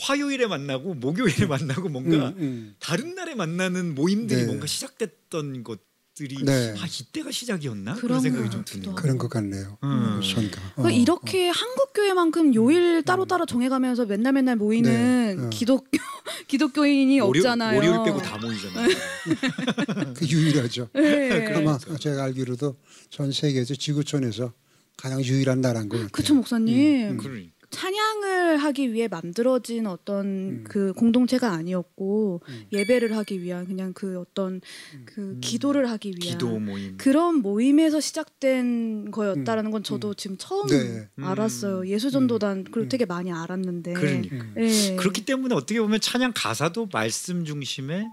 화요일에 0.00 0.47
만나고 0.47 0.95
목요일에 0.95 1.47
만나고 1.47 1.88
뭔가 1.88 2.28
음, 2.28 2.35
음. 2.38 2.76
다른 2.78 3.14
날에 3.14 3.35
만나는 3.35 3.95
모임들이 3.95 4.40
네. 4.40 4.47
뭔가 4.47 4.66
시작됐던 4.66 5.62
것 5.62 5.80
들이 6.18 6.37
네. 6.44 6.75
아 6.76 6.84
이때가 6.84 7.30
시작이었나 7.30 7.94
그런 7.94 8.00
그런 8.08 8.20
생각이 8.20 8.44
것좀 8.46 8.64
드네요. 8.64 8.94
그런 8.96 9.18
것 9.18 9.28
같네요. 9.30 9.78
음. 9.84 10.20
손가. 10.20 10.60
어, 10.75 10.82
그러니까 10.82 11.00
이렇게 11.00 11.48
한국 11.48 11.92
교회만큼 11.94 12.54
요일 12.56 13.04
따로 13.04 13.25
따로 13.25 13.46
정해가면서 13.46 14.04
맨날 14.06 14.32
맨날 14.32 14.56
모이는 14.56 15.37
네, 15.37 15.44
어. 15.46 15.48
기독 15.50 15.87
기독교인이 16.48 17.20
월요- 17.20 17.28
없잖아요. 17.38 17.76
월요일 17.76 18.04
빼고 18.04 18.20
다 18.20 18.37
모이잖아요. 18.38 18.88
어, 18.88 20.14
그 20.14 20.26
유일하죠. 20.26 20.88
네. 20.92 21.54
아마 21.54 21.78
제가 21.78 22.25
알기로도 22.25 22.76
전 23.10 23.30
세계에서 23.30 23.75
지구촌에서 23.76 24.52
가장 24.96 25.22
유일한 25.22 25.60
나라인 25.60 25.88
것 25.88 25.96
같아요. 25.98 26.10
그쵸 26.10 26.34
목사님. 26.34 27.16
그러니까. 27.18 27.52
찬양을 27.70 28.56
하기 28.56 28.92
위해 28.92 29.08
만들어진 29.08 29.87
어떤 29.87 30.26
음. 30.26 30.64
그 30.68 30.92
공동체가 30.94 31.52
아니었고 31.52 32.40
예배를 32.72 33.16
하기 33.16 33.42
위한 33.42 33.66
그냥 33.66 33.92
그 33.92 34.18
어떤 34.18 34.60
그 35.04 35.38
기도를 35.40 35.90
하기 35.90 36.10
위한 36.10 36.20
기도 36.20 36.58
모임. 36.58 36.96
그런 36.96 37.37
모임에서 37.37 38.00
시작된 38.00 39.10
거였다라는 39.10 39.70
건 39.70 39.82
저도 39.82 40.14
지금 40.14 40.37
처음 40.38 40.66
네. 40.68 41.08
알았어요. 41.20 41.87
예수전도단 41.87 42.64
그리고 42.70 42.88
되게 42.88 43.04
많이 43.04 43.32
알았는데. 43.32 43.92
그러니까. 43.92 44.44
네. 44.54 44.96
그렇기 44.96 45.25
때문에 45.25 45.54
어떻게 45.54 45.80
보면 45.80 46.00
찬양 46.00 46.32
가사도 46.34 46.88
말씀 46.92 47.44
중심에 47.44 48.06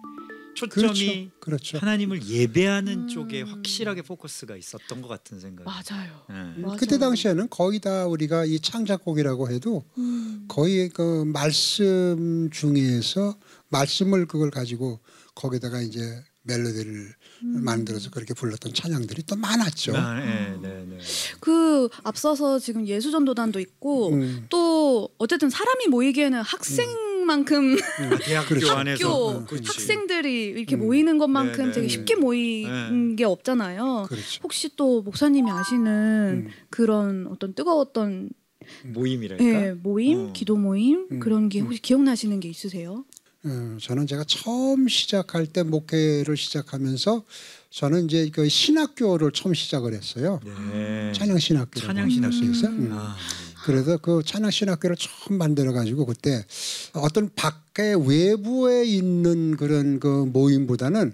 초점이 0.56 1.32
그렇죠. 1.40 1.40
그렇죠. 1.40 1.78
하나님을 1.78 2.26
예배하는 2.28 2.94
음. 3.04 3.08
쪽에 3.08 3.42
확실하게 3.42 4.02
포커스가 4.02 4.56
있었던 4.56 5.02
것 5.02 5.08
같은 5.08 5.40
생각이. 5.40 5.66
맞아요. 5.66 6.26
예. 6.30 6.62
맞아요. 6.62 6.78
그때 6.78 6.98
당시에는 6.98 7.50
거의 7.50 7.80
다 7.80 8.08
우리가 8.08 8.46
이 8.46 8.60
창작곡이라고 8.60 9.52
해도 9.52 9.84
음. 9.98 10.46
거의 10.48 10.90
그 10.90 11.24
말씀 11.26 12.50
중에서 12.52 13.38
말씀을 13.70 14.26
그걸 14.26 14.50
가지고 14.50 15.00
거기다가 15.36 15.82
이제 15.82 16.24
멜로디를 16.44 17.14
음. 17.44 17.64
만들어서 17.64 18.10
그렇게 18.10 18.34
불렀던 18.34 18.74
찬양들이 18.74 19.24
또 19.24 19.36
많았죠. 19.36 19.96
아, 19.98 20.20
네, 20.20 20.58
네, 20.62 20.86
네. 20.88 20.98
그 21.40 21.90
앞서서 22.04 22.60
지금 22.60 22.88
예수전도단도 22.88 23.60
있고 23.60 24.14
음. 24.14 24.46
또 24.50 25.10
어쨌든 25.18 25.50
사람이 25.50 25.88
모이기에는 25.88 26.42
학생 26.42 26.88
만큼 27.26 27.76
아, 28.00 28.18
대학교 28.20 28.48
그렇죠. 28.56 28.72
안에서 28.72 29.08
학교 29.10 29.40
음, 29.40 29.46
그렇지. 29.46 29.68
학생들이 29.68 30.44
이렇게 30.46 30.76
음. 30.76 30.80
모이는 30.80 31.18
것만큼 31.18 31.58
네, 31.58 31.66
네. 31.66 31.72
되게 31.72 31.88
쉽게 31.88 32.16
모이는 32.16 33.10
네. 33.10 33.16
게 33.16 33.24
없잖아요. 33.26 34.06
그렇죠. 34.08 34.40
혹시 34.44 34.76
또 34.76 35.02
목사님이 35.02 35.50
아시는 35.52 36.46
음. 36.48 36.52
그런 36.70 37.28
어떤 37.30 37.54
뜨거웠던 37.54 38.30
모임이랄까. 38.84 39.44
예, 39.44 39.74
모임, 39.74 40.30
어. 40.30 40.34
기도 40.34 40.56
모임 40.58 41.08
음. 41.12 41.20
그런 41.20 41.50
게 41.50 41.60
혹시 41.60 41.82
기억나시는 41.82 42.40
게 42.40 42.50
있으세요? 42.50 43.06
어, 43.44 43.78
저는 43.80 44.08
제가 44.08 44.24
처음 44.28 44.88
시작할 44.88 45.46
때 45.46 45.62
목회를 45.62 46.36
시작하면서 46.36 47.24
저는 47.70 48.06
이제 48.06 48.30
그 48.34 48.50
신학교를 48.50 49.32
처음 49.34 49.54
시작을 49.54 49.94
했어요. 49.94 50.40
네. 50.44 51.12
찬양 51.14 51.38
신학교. 51.38 51.80
찬양 51.80 52.10
신학교. 52.10 52.38
음. 52.68 52.90
아, 52.92 53.16
그래서 53.66 53.98
그 53.98 54.22
찬양 54.24 54.52
신학교를 54.52 54.96
처음 54.96 55.40
만들어 55.40 55.74
가지고 55.74 56.06
그때 56.06 56.46
어떤 56.94 57.32
밖에 57.34 57.96
외부에 57.96 58.86
있는 58.86 59.58
그런 59.58 60.00
그 60.00 60.08
모임보다는 60.32 61.14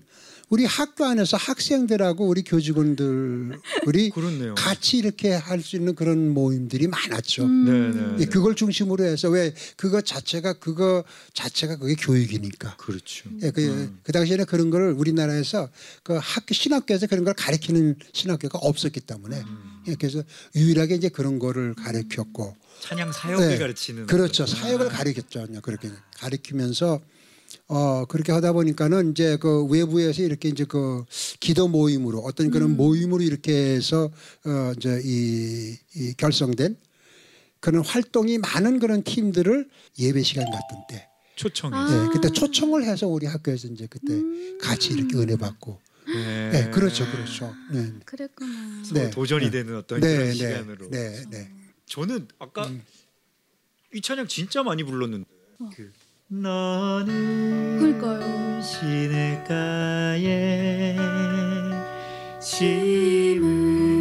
우리 0.51 0.65
학교 0.65 1.05
안에서 1.05 1.37
학생들하고 1.37 2.27
우리 2.27 2.43
교직원들이 2.43 4.09
그렇네요. 4.13 4.53
같이 4.55 4.97
이렇게 4.97 5.31
할 5.31 5.61
수 5.61 5.75
있는 5.77 5.95
그런 5.95 6.33
모임들이 6.33 6.87
많았죠. 6.87 7.47
네, 7.47 7.71
네. 7.91 8.15
예, 8.19 8.25
그걸 8.25 8.55
중심으로 8.55 9.03
해서 9.03 9.29
왜 9.29 9.53
그거 9.77 10.01
자체가 10.01 10.53
그거 10.53 11.03
자체가 11.33 11.77
그게 11.77 11.93
교육이니까. 11.95 12.75
그렇죠. 12.77 13.29
예, 13.43 13.51
그, 13.51 13.95
그 14.03 14.11
당시에는 14.11 14.45
그런 14.45 14.71
걸 14.71 14.91
우리나라에서 14.91 15.69
그 16.03 16.17
학교 16.19 16.53
신학교에서 16.53 17.07
그런 17.07 17.23
걸 17.23 17.33
가르치는 17.35 17.95
신학교가 18.11 18.57
없었기 18.57 19.01
때문에 19.01 19.41
예, 19.87 19.95
그래서 19.95 20.23
유일하게 20.55 20.95
이제 20.95 21.09
그런 21.09 21.39
거를 21.39 21.75
가르쳤고 21.75 22.55
찬양 22.81 23.11
사역을 23.13 23.47
네. 23.47 23.57
가르치는 23.57 24.07
그렇죠 24.07 24.45
사역을 24.47 24.89
가르쳤죠 24.89 25.45
그렇게 25.61 25.89
가르치면서 26.17 26.99
어 27.67 28.05
그렇게 28.05 28.31
하다 28.31 28.53
보니까는 28.53 29.11
이제 29.11 29.37
그 29.37 29.65
외부에서 29.65 30.21
이렇게 30.21 30.49
이제 30.49 30.65
그 30.65 31.03
기도 31.39 31.67
모임으로 31.67 32.19
어떤 32.19 32.51
그런 32.51 32.75
모임으로 32.77 33.23
이렇게 33.23 33.53
해서 33.53 34.11
어 34.45 34.73
이제 34.77 35.01
이, 35.03 35.77
이 35.95 36.13
결성된 36.15 36.77
그런 37.59 37.85
활동이 37.85 38.37
많은 38.39 38.79
그런 38.79 39.03
팀들을 39.03 39.69
예배 39.99 40.23
시간 40.23 40.45
같은 40.45 40.77
때 40.89 41.07
초청이. 41.35 41.73
아. 41.75 41.87
예, 41.89 42.13
그때 42.13 42.29
초청을 42.29 42.83
해서 42.83 43.07
우리 43.07 43.25
학교에서 43.25 43.67
이제 43.67 43.87
그때 43.89 44.13
같이 44.59 44.93
이렇게 44.93 45.17
은혜 45.17 45.35
받고 45.35 45.79
네. 46.07 46.51
예, 46.53 46.69
그렇죠 46.71 47.09
그렇죠 47.09 47.55
네. 47.71 47.93
그랬구나. 48.05 48.83
네. 48.93 49.09
도전이 49.09 49.45
네. 49.45 49.51
되는 49.51 49.77
어떤 49.77 49.99
네, 50.01 50.13
그런 50.13 50.27
네, 50.27 50.33
시간으로. 50.33 50.89
네, 50.89 51.23
네. 51.29 51.51
저는 51.85 52.27
아까 52.39 52.67
음. 52.67 52.83
이 53.93 54.01
찬양 54.01 54.27
진짜 54.27 54.63
많이 54.63 54.83
불렀는데 54.83 55.25
그 55.27 55.59
너는 55.59 55.71
그 55.75 55.91
러니까요. 56.33 58.21
시냇가에 58.61 60.15
심은 62.39 64.00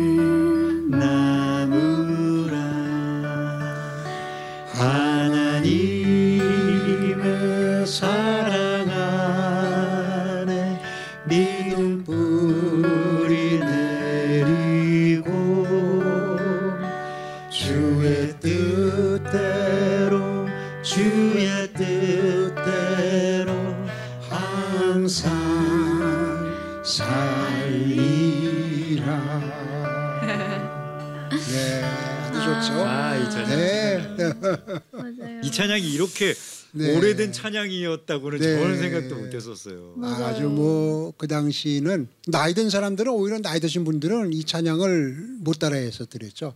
맞아요. 34.92 35.40
이 35.44 35.50
찬양이 35.50 35.90
이렇게 35.92 36.34
네. 36.72 36.96
오래된 36.96 37.32
찬양이었다고는 37.32 38.38
네. 38.38 38.58
저는 38.60 38.78
생각도 38.78 39.16
못했었어요. 39.16 39.94
맞아요. 39.96 40.24
아주 40.26 40.42
뭐 40.44 41.12
그 41.18 41.26
당시는 41.26 42.08
나이 42.28 42.54
든 42.54 42.70
사람들은 42.70 43.12
오히려 43.12 43.38
나이 43.40 43.60
드신 43.60 43.84
분들은 43.84 44.32
이 44.32 44.44
찬양을 44.44 45.38
못 45.40 45.58
따라해서 45.58 46.06
드렸죠. 46.06 46.54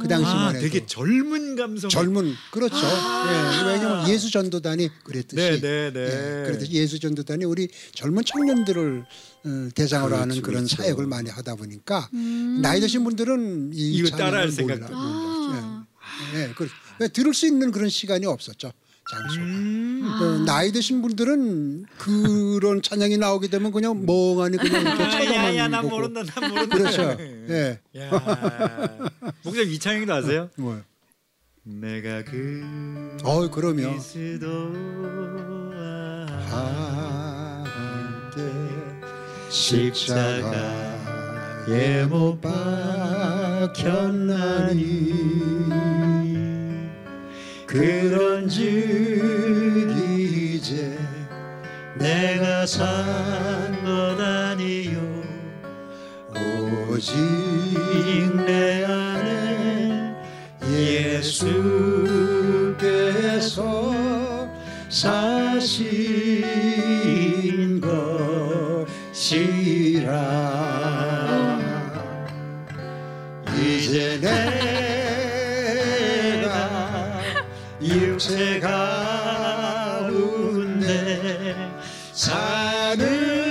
그 0.00 0.08
당시만 0.08 0.36
아, 0.38 0.48
해도 0.48 0.60
되게 0.60 0.84
젊은 0.86 1.54
감성. 1.54 1.88
젊은 1.88 2.32
그렇죠. 2.50 2.76
예, 2.76 3.68
왜냐면 3.72 4.08
예수 4.08 4.28
전도단이 4.30 4.88
그랬듯이. 5.04 5.36
네, 5.36 5.60
네, 5.60 5.92
네. 5.92 6.00
예, 6.00 6.46
그랬듯이 6.46 6.72
예수 6.72 6.98
전도단이 6.98 7.44
우리 7.44 7.68
젊은 7.94 8.24
청년들을 8.24 9.04
어, 9.46 9.68
대상으로 9.74 10.16
하는 10.16 10.28
그렇죠, 10.30 10.42
그런 10.42 10.64
그렇죠. 10.64 10.82
사역을 10.82 11.06
많이 11.06 11.30
하다 11.30 11.54
보니까 11.54 12.08
음. 12.12 12.58
나이 12.60 12.80
드신 12.80 13.04
분들은 13.04 13.70
이 13.72 13.92
이거 13.94 14.08
찬양을 14.08 14.24
따라할 14.32 14.48
몰라- 14.48 14.56
생각 14.56 14.90
예, 16.34 16.42
예, 16.42 16.52
그, 16.54 16.68
왜 17.00 17.08
들을 17.08 17.34
수 17.34 17.46
있는 17.46 17.70
그런 17.72 17.88
시간이 17.88 18.26
없었죠. 18.26 18.72
장소가. 19.10 19.42
음. 19.42 20.02
어, 20.20 20.38
나이 20.46 20.72
드신 20.72 21.02
분들은 21.02 21.84
그런 21.98 22.80
찬양이 22.80 23.18
나오게 23.18 23.48
되면 23.48 23.70
그냥 23.70 24.06
멍하니 24.06 24.56
그냥 24.56 24.80
이렇게 24.82 25.02
아, 25.02 25.10
쳐다만 25.10 25.34
야야 25.34 25.68
난 25.68 25.82
보고. 25.82 25.96
모른다 25.96 26.22
난 26.24 26.50
모른다. 26.50 26.76
그렇죠. 26.76 27.16
예. 27.20 27.78
야. 27.98 28.10
목사님 29.42 29.70
이 29.70 29.78
찬양도 29.78 30.12
아세요? 30.14 30.48
뭐. 30.56 30.80
내가 31.64 32.22
그 32.24 33.16
어, 33.24 33.50
그러면 33.50 33.90
그리스도 33.90 34.72
한때 36.50 38.42
십자가에 39.50 40.54
못 42.06 42.40
박혔나니 43.74 44.84
그런즉 47.74 48.62
이제 49.98 50.96
내가 51.98 52.64
산 52.64 53.82
것 53.84 54.20
아니요. 54.20 55.00
오직 56.88 57.12
내 58.46 58.84
안에 58.84 60.14
예수께서 60.62 61.34
사신 64.88 66.44
것이라. 69.12 70.12
이제 73.58 74.18
내 74.20 74.53
육체 78.24 78.58
가운데 78.58 80.08
사는 82.14 83.43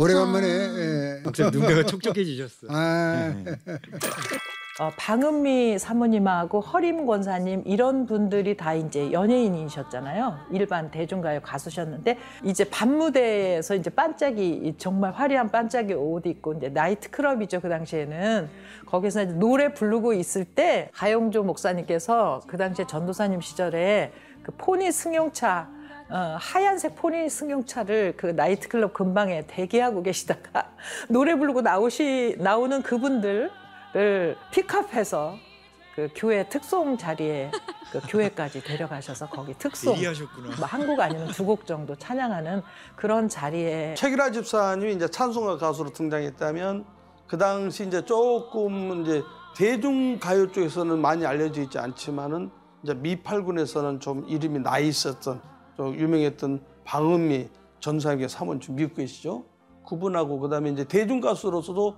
오래간만에 0.00 0.46
예. 0.48 1.20
목사님 1.22 1.50
눈가가 1.52 1.84
촉촉해지셨어. 1.84 2.68
아, 2.70 3.34
어, 4.80 4.90
방은미 4.96 5.78
사모님하고 5.78 6.60
허림 6.60 7.04
권사님 7.04 7.64
이런 7.66 8.06
분들이 8.06 8.56
다 8.56 8.72
이제 8.72 9.12
연예인이셨잖아요. 9.12 10.38
일반 10.52 10.90
대중가요 10.90 11.40
가수셨는데 11.42 12.16
이제 12.44 12.64
밤무대에서 12.64 13.74
이제 13.74 13.90
반짝이 13.90 14.76
정말 14.78 15.12
화려한 15.12 15.50
반짝이 15.50 15.92
옷 15.92 16.24
입고 16.24 16.54
이제 16.54 16.70
나이트 16.70 17.10
클럽이죠 17.10 17.60
그 17.60 17.68
당시에는 17.68 18.48
거기서 18.86 19.24
이제 19.24 19.32
노래 19.34 19.74
부르고 19.74 20.14
있을 20.14 20.46
때 20.46 20.88
가영조 20.94 21.42
목사님께서 21.42 22.40
그 22.46 22.56
당시에 22.56 22.86
전도사님 22.86 23.42
시절에 23.42 24.12
그 24.42 24.52
포니 24.56 24.90
승용차 24.92 25.68
어, 26.10 26.36
하얀색 26.40 26.96
포니 26.96 27.28
승용차를 27.28 28.14
그 28.16 28.26
나이트클럽 28.26 28.92
근방에 28.94 29.46
대기하고 29.46 30.02
계시다가 30.02 30.70
노래 31.08 31.36
부르고 31.36 31.60
나오시 31.62 32.36
나오는 32.38 32.82
그분들을 32.82 33.50
픽업해서 34.50 35.36
그 35.94 36.08
교회 36.14 36.48
특송 36.48 36.96
자리에 36.98 37.50
그 37.92 38.00
교회까지 38.08 38.62
데려가셔서 38.64 39.28
거기 39.28 39.54
특송 39.54 39.96
예리하셨구나. 39.96 40.56
뭐한곡 40.56 41.00
아니면 41.00 41.28
두 41.28 41.44
곡 41.44 41.66
정도 41.66 41.94
찬양하는 41.96 42.62
그런 42.96 43.28
자리에 43.28 43.94
최기라 43.94 44.30
집사님이 44.30 44.94
이제 44.94 45.08
찬송가 45.08 45.58
가수로 45.58 45.90
등장했다면 45.90 46.84
그 47.26 47.38
당시 47.38 47.86
이제 47.86 48.04
조금 48.04 49.02
이제 49.02 49.22
대중 49.56 50.18
가요 50.18 50.50
쪽에서는 50.50 50.98
많이 51.00 51.26
알려져 51.26 51.62
있지 51.62 51.78
않지만은 51.78 52.50
이제 52.82 52.94
미팔군에서는 52.94 54.00
좀 54.00 54.24
이름이 54.28 54.60
나 54.60 54.78
있었던 54.78 55.40
좀 55.76 55.94
유명했던 55.94 56.62
방은미 56.84 57.48
전사에게 57.80 58.28
삼원주 58.28 58.72
미국 58.72 58.94
계시죠. 58.94 59.44
그분하고 59.86 60.38
그다음에 60.40 60.70
이제 60.70 60.84
대중 60.84 61.20
가수로서도 61.20 61.96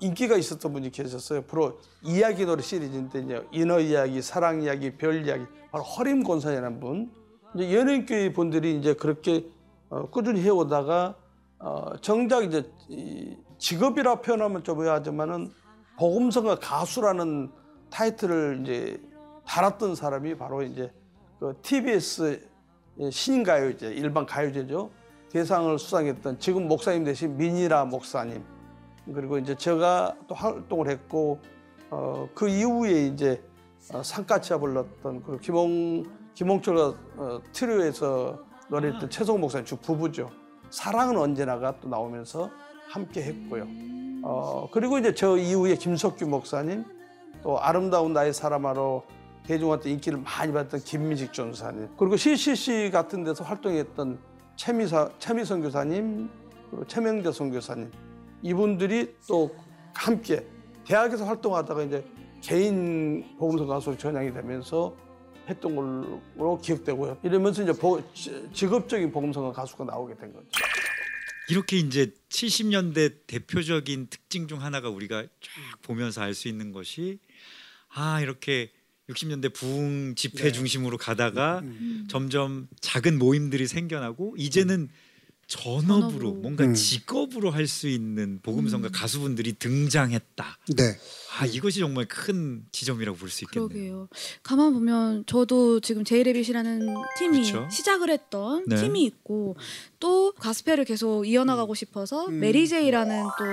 인기가 0.00 0.36
있었던 0.36 0.72
분이 0.72 0.90
계셨어요. 0.90 1.42
프로 1.42 1.78
이야기 2.02 2.44
노래 2.44 2.62
시리즈인데 2.62 3.20
이제 3.20 3.46
인어 3.52 3.80
이야기, 3.80 4.22
사랑 4.22 4.62
이야기, 4.62 4.96
별 4.96 5.26
이야기 5.26 5.44
바로 5.70 5.84
허림 5.84 6.24
권사라는 6.24 6.80
분. 6.80 7.10
이제 7.54 7.74
연예인교회 7.74 8.32
분들이 8.32 8.76
이제 8.76 8.94
그렇게 8.94 9.46
어, 9.88 10.08
꾸준히 10.10 10.42
해오다가 10.42 11.16
어, 11.58 11.96
정작 12.00 12.44
이제 12.44 12.70
이 12.88 13.36
직업이라 13.58 14.20
표현하면 14.20 14.64
좀 14.64 14.76
뭐하지만은 14.76 15.52
복음성가 15.98 16.56
가수라는 16.56 17.50
타이틀을 17.90 18.60
이제 18.62 19.00
달았던 19.46 19.94
사람이 19.94 20.36
바로 20.36 20.62
이제 20.62 20.92
그 21.38 21.54
TBS 21.62 22.48
신가요제 23.10 23.92
일반 23.94 24.24
가요제죠 24.26 24.90
대상을 25.30 25.78
수상했던 25.78 26.38
지금 26.38 26.68
목사님 26.68 27.04
되신 27.04 27.36
민이라 27.36 27.86
목사님 27.86 28.44
그리고 29.12 29.36
이제 29.38 29.54
제가 29.54 30.16
또 30.28 30.34
활동을 30.34 30.88
했고 30.88 31.40
어, 31.90 32.28
그 32.34 32.48
이후에 32.48 33.06
이제 33.06 33.42
어, 33.92 34.02
상가치아 34.02 34.58
불렀던 34.58 35.22
그 35.22 35.38
김홍 35.38 36.04
김홍철과 36.34 36.94
어, 37.16 37.40
트리오에서 37.52 38.38
노래했던 38.68 39.10
최성 39.10 39.40
목사님 39.40 39.66
주 39.66 39.76
부부죠. 39.76 40.30
사랑은 40.70 41.16
언제나가 41.16 41.78
또 41.80 41.88
나오면서 41.88 42.50
함께 42.88 43.22
했고요. 43.22 43.66
어, 44.22 44.68
그리고 44.72 44.98
이제 44.98 45.14
저 45.14 45.36
이후에 45.36 45.76
김석규 45.76 46.26
목사님 46.26 46.84
또 47.42 47.60
아름다운 47.60 48.14
나의 48.14 48.32
사람아로 48.32 49.04
대중한테 49.46 49.90
인기를 49.90 50.18
많이 50.18 50.52
받던 50.52 50.80
김민식 50.84 51.32
전사님 51.32 51.88
그리고 51.98 52.16
CCC 52.16 52.90
같은 52.92 53.24
데서 53.24 53.44
활동했던 53.44 54.18
최미사, 54.56 55.10
최미선 55.18 55.62
교사님 55.62 56.28
그리고 56.70 56.86
최명대 56.86 57.30
선교사님 57.30 57.90
이분들이 58.42 59.14
또 59.28 59.54
함께 59.94 60.46
대학에서 60.86 61.24
활동하다가 61.24 61.82
이제 61.84 62.04
개인 62.42 63.36
복음서 63.38 63.66
가수로 63.66 63.96
전향이 63.96 64.32
되면서 64.32 64.94
했던 65.48 65.76
걸로 65.76 66.58
기억되고요. 66.58 67.18
이러면서 67.22 67.62
이제 67.62 67.72
보- 67.72 68.02
지- 68.14 68.48
직업적인 68.52 69.12
복음성가 69.12 69.52
가수가 69.52 69.84
나오게 69.84 70.14
된 70.16 70.32
거죠. 70.32 70.46
이렇게 71.50 71.76
이제 71.78 72.12
70년대 72.30 73.26
대표적인 73.26 74.06
특징 74.08 74.48
중 74.48 74.62
하나가 74.62 74.88
우리가 74.88 75.22
쫙 75.22 75.28
보면서 75.82 76.22
알 76.22 76.32
수 76.34 76.48
있는 76.48 76.72
것이 76.72 77.18
아 77.94 78.20
이렇게 78.22 78.72
60년대 79.10 79.52
부흥 79.52 80.14
집회 80.14 80.44
네. 80.44 80.52
중심으로 80.52 80.96
가다가 80.96 81.60
음. 81.60 82.06
점점 82.08 82.68
작은 82.80 83.18
모임들이 83.18 83.66
생겨나고 83.66 84.34
이제는 84.38 84.88
전업으로 85.46 86.00
전업으로. 86.00 86.32
뭔가 86.34 86.64
음. 86.64 86.74
직업으로 86.74 87.50
할 87.50 87.64
수 87.66 87.88
있는 87.88 88.40
복음성가 88.42 88.90
가수분들이 88.92 89.54
등장했다. 89.54 90.58
네. 90.76 90.98
아 91.38 91.46
이것이 91.46 91.80
정말 91.80 92.06
큰 92.06 92.64
지점이라고 92.72 93.16
볼 93.18 93.28
수 93.30 93.44
있겠네요. 93.44 93.68
그러게요. 93.68 94.08
가만 94.42 94.72
보면 94.74 95.24
저도 95.26 95.80
지금 95.80 96.04
제이레빗이라는 96.04 96.94
팀이 97.18 97.50
그렇죠. 97.50 97.68
시작을 97.70 98.10
했던 98.10 98.64
네. 98.68 98.76
팀이 98.76 99.02
있고 99.04 99.56
또 99.98 100.32
가스펠을 100.32 100.84
계속 100.84 101.26
이어나가고 101.26 101.74
싶어서 101.74 102.26
음. 102.26 102.40
메리제이라는 102.40 103.22
또 103.22 103.44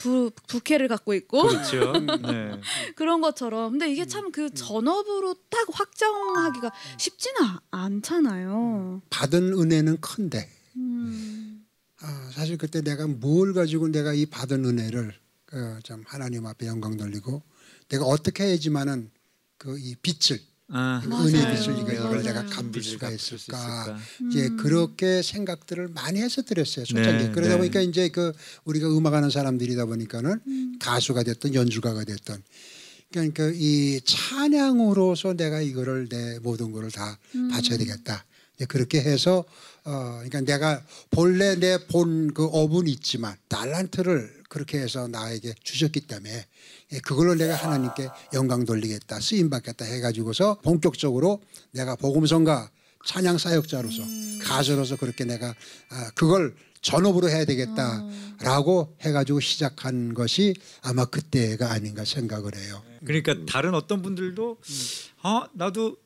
부, 0.00 0.30
부캐를 0.48 0.88
갖고 0.88 1.14
있고 1.14 1.42
그렇죠. 1.46 1.92
네. 2.26 2.60
그런 2.96 3.20
것처럼 3.20 3.70
근데 3.72 3.90
이게 3.90 4.04
참 4.06 4.24
그 4.32 4.50
전업으로 4.52 5.34
딱 5.48 5.66
확정하기가 5.70 6.72
쉽지는 6.98 7.42
아- 7.44 7.60
않잖아요. 7.70 9.02
받은 9.10 9.52
은혜는 9.52 10.00
큰데 10.00 10.48
음. 10.94 11.64
아, 12.00 12.30
사실 12.32 12.58
그때 12.58 12.80
내가 12.82 13.06
뭘 13.06 13.52
가지고 13.54 13.88
내가 13.88 14.12
이 14.14 14.26
받은 14.26 14.64
은혜를 14.64 15.14
그, 15.46 15.78
좀 15.84 16.02
하나님 16.06 16.46
앞에 16.46 16.66
영광 16.66 16.96
돌리고 16.96 17.42
내가 17.88 18.04
어떻게 18.04 18.44
해야지만은 18.44 19.10
그 19.58 19.76
이 19.78 19.94
빛을 20.02 20.40
아, 20.68 21.02
맞아요. 21.06 21.26
은혜 21.26 21.38
빛을 21.54 21.78
이거. 21.78 21.92
이걸 21.92 22.22
내가 22.22 22.40
음. 22.40 22.46
갚을 22.48 22.82
수가 22.82 23.10
있을까? 23.10 23.98
음. 24.22 24.30
이제 24.30 24.48
그렇게 24.60 25.22
생각들을 25.22 25.88
많이 25.88 26.20
해서 26.20 26.42
드렸어요. 26.42 26.84
솔직히 26.86 27.16
네, 27.16 27.30
그러다 27.30 27.52
네. 27.52 27.58
보니까 27.58 27.80
이제 27.80 28.08
그 28.08 28.32
우리가 28.64 28.88
음악하는 28.88 29.30
사람들이다 29.30 29.84
보니까는 29.86 30.40
음. 30.46 30.78
가수가 30.80 31.22
됐든 31.22 31.54
연주가가 31.54 32.04
됐든 32.04 32.42
그러니까 33.12 33.50
이 33.54 34.00
찬양으로서 34.04 35.34
내가 35.34 35.60
이거를 35.60 36.08
내 36.08 36.38
모든 36.40 36.72
거를 36.72 36.90
다 36.90 37.18
음. 37.34 37.48
바쳐야 37.48 37.78
되겠다. 37.78 38.24
이제 38.56 38.64
그렇게 38.64 39.00
해서 39.00 39.44
어 39.84 40.14
그러니까 40.14 40.40
내가 40.40 40.82
본래 41.10 41.56
내 41.56 41.78
본그 41.86 42.46
업은 42.52 42.88
있지만 42.88 43.36
달란트를 43.48 44.44
그렇게 44.48 44.78
해서 44.78 45.08
나에게 45.08 45.54
주셨기 45.62 46.02
때문에 46.06 46.46
예, 46.92 46.98
그걸로 47.00 47.34
내가 47.34 47.54
하나님께 47.54 48.08
영광 48.32 48.64
돌리겠다 48.64 49.20
쓰임 49.20 49.50
받겠다 49.50 49.84
해가지고서 49.84 50.60
본격적으로 50.62 51.42
내가 51.72 51.96
복음성가 51.96 52.70
찬양 53.04 53.36
사역자로서 53.36 54.02
가수로서 54.42 54.96
그렇게 54.96 55.24
내가 55.24 55.54
아, 55.90 56.10
그걸 56.14 56.54
전업으로 56.80 57.28
해야 57.28 57.44
되겠다라고 57.44 58.96
해가지고 59.00 59.40
시작한 59.40 60.14
것이 60.14 60.54
아마 60.82 61.04
그때가 61.06 61.72
아닌가 61.72 62.04
생각을 62.04 62.56
해요. 62.56 62.82
그러니까 63.04 63.34
다른 63.46 63.74
어떤 63.74 64.02
분들도 64.02 64.58
아 65.22 65.48
나도 65.54 65.96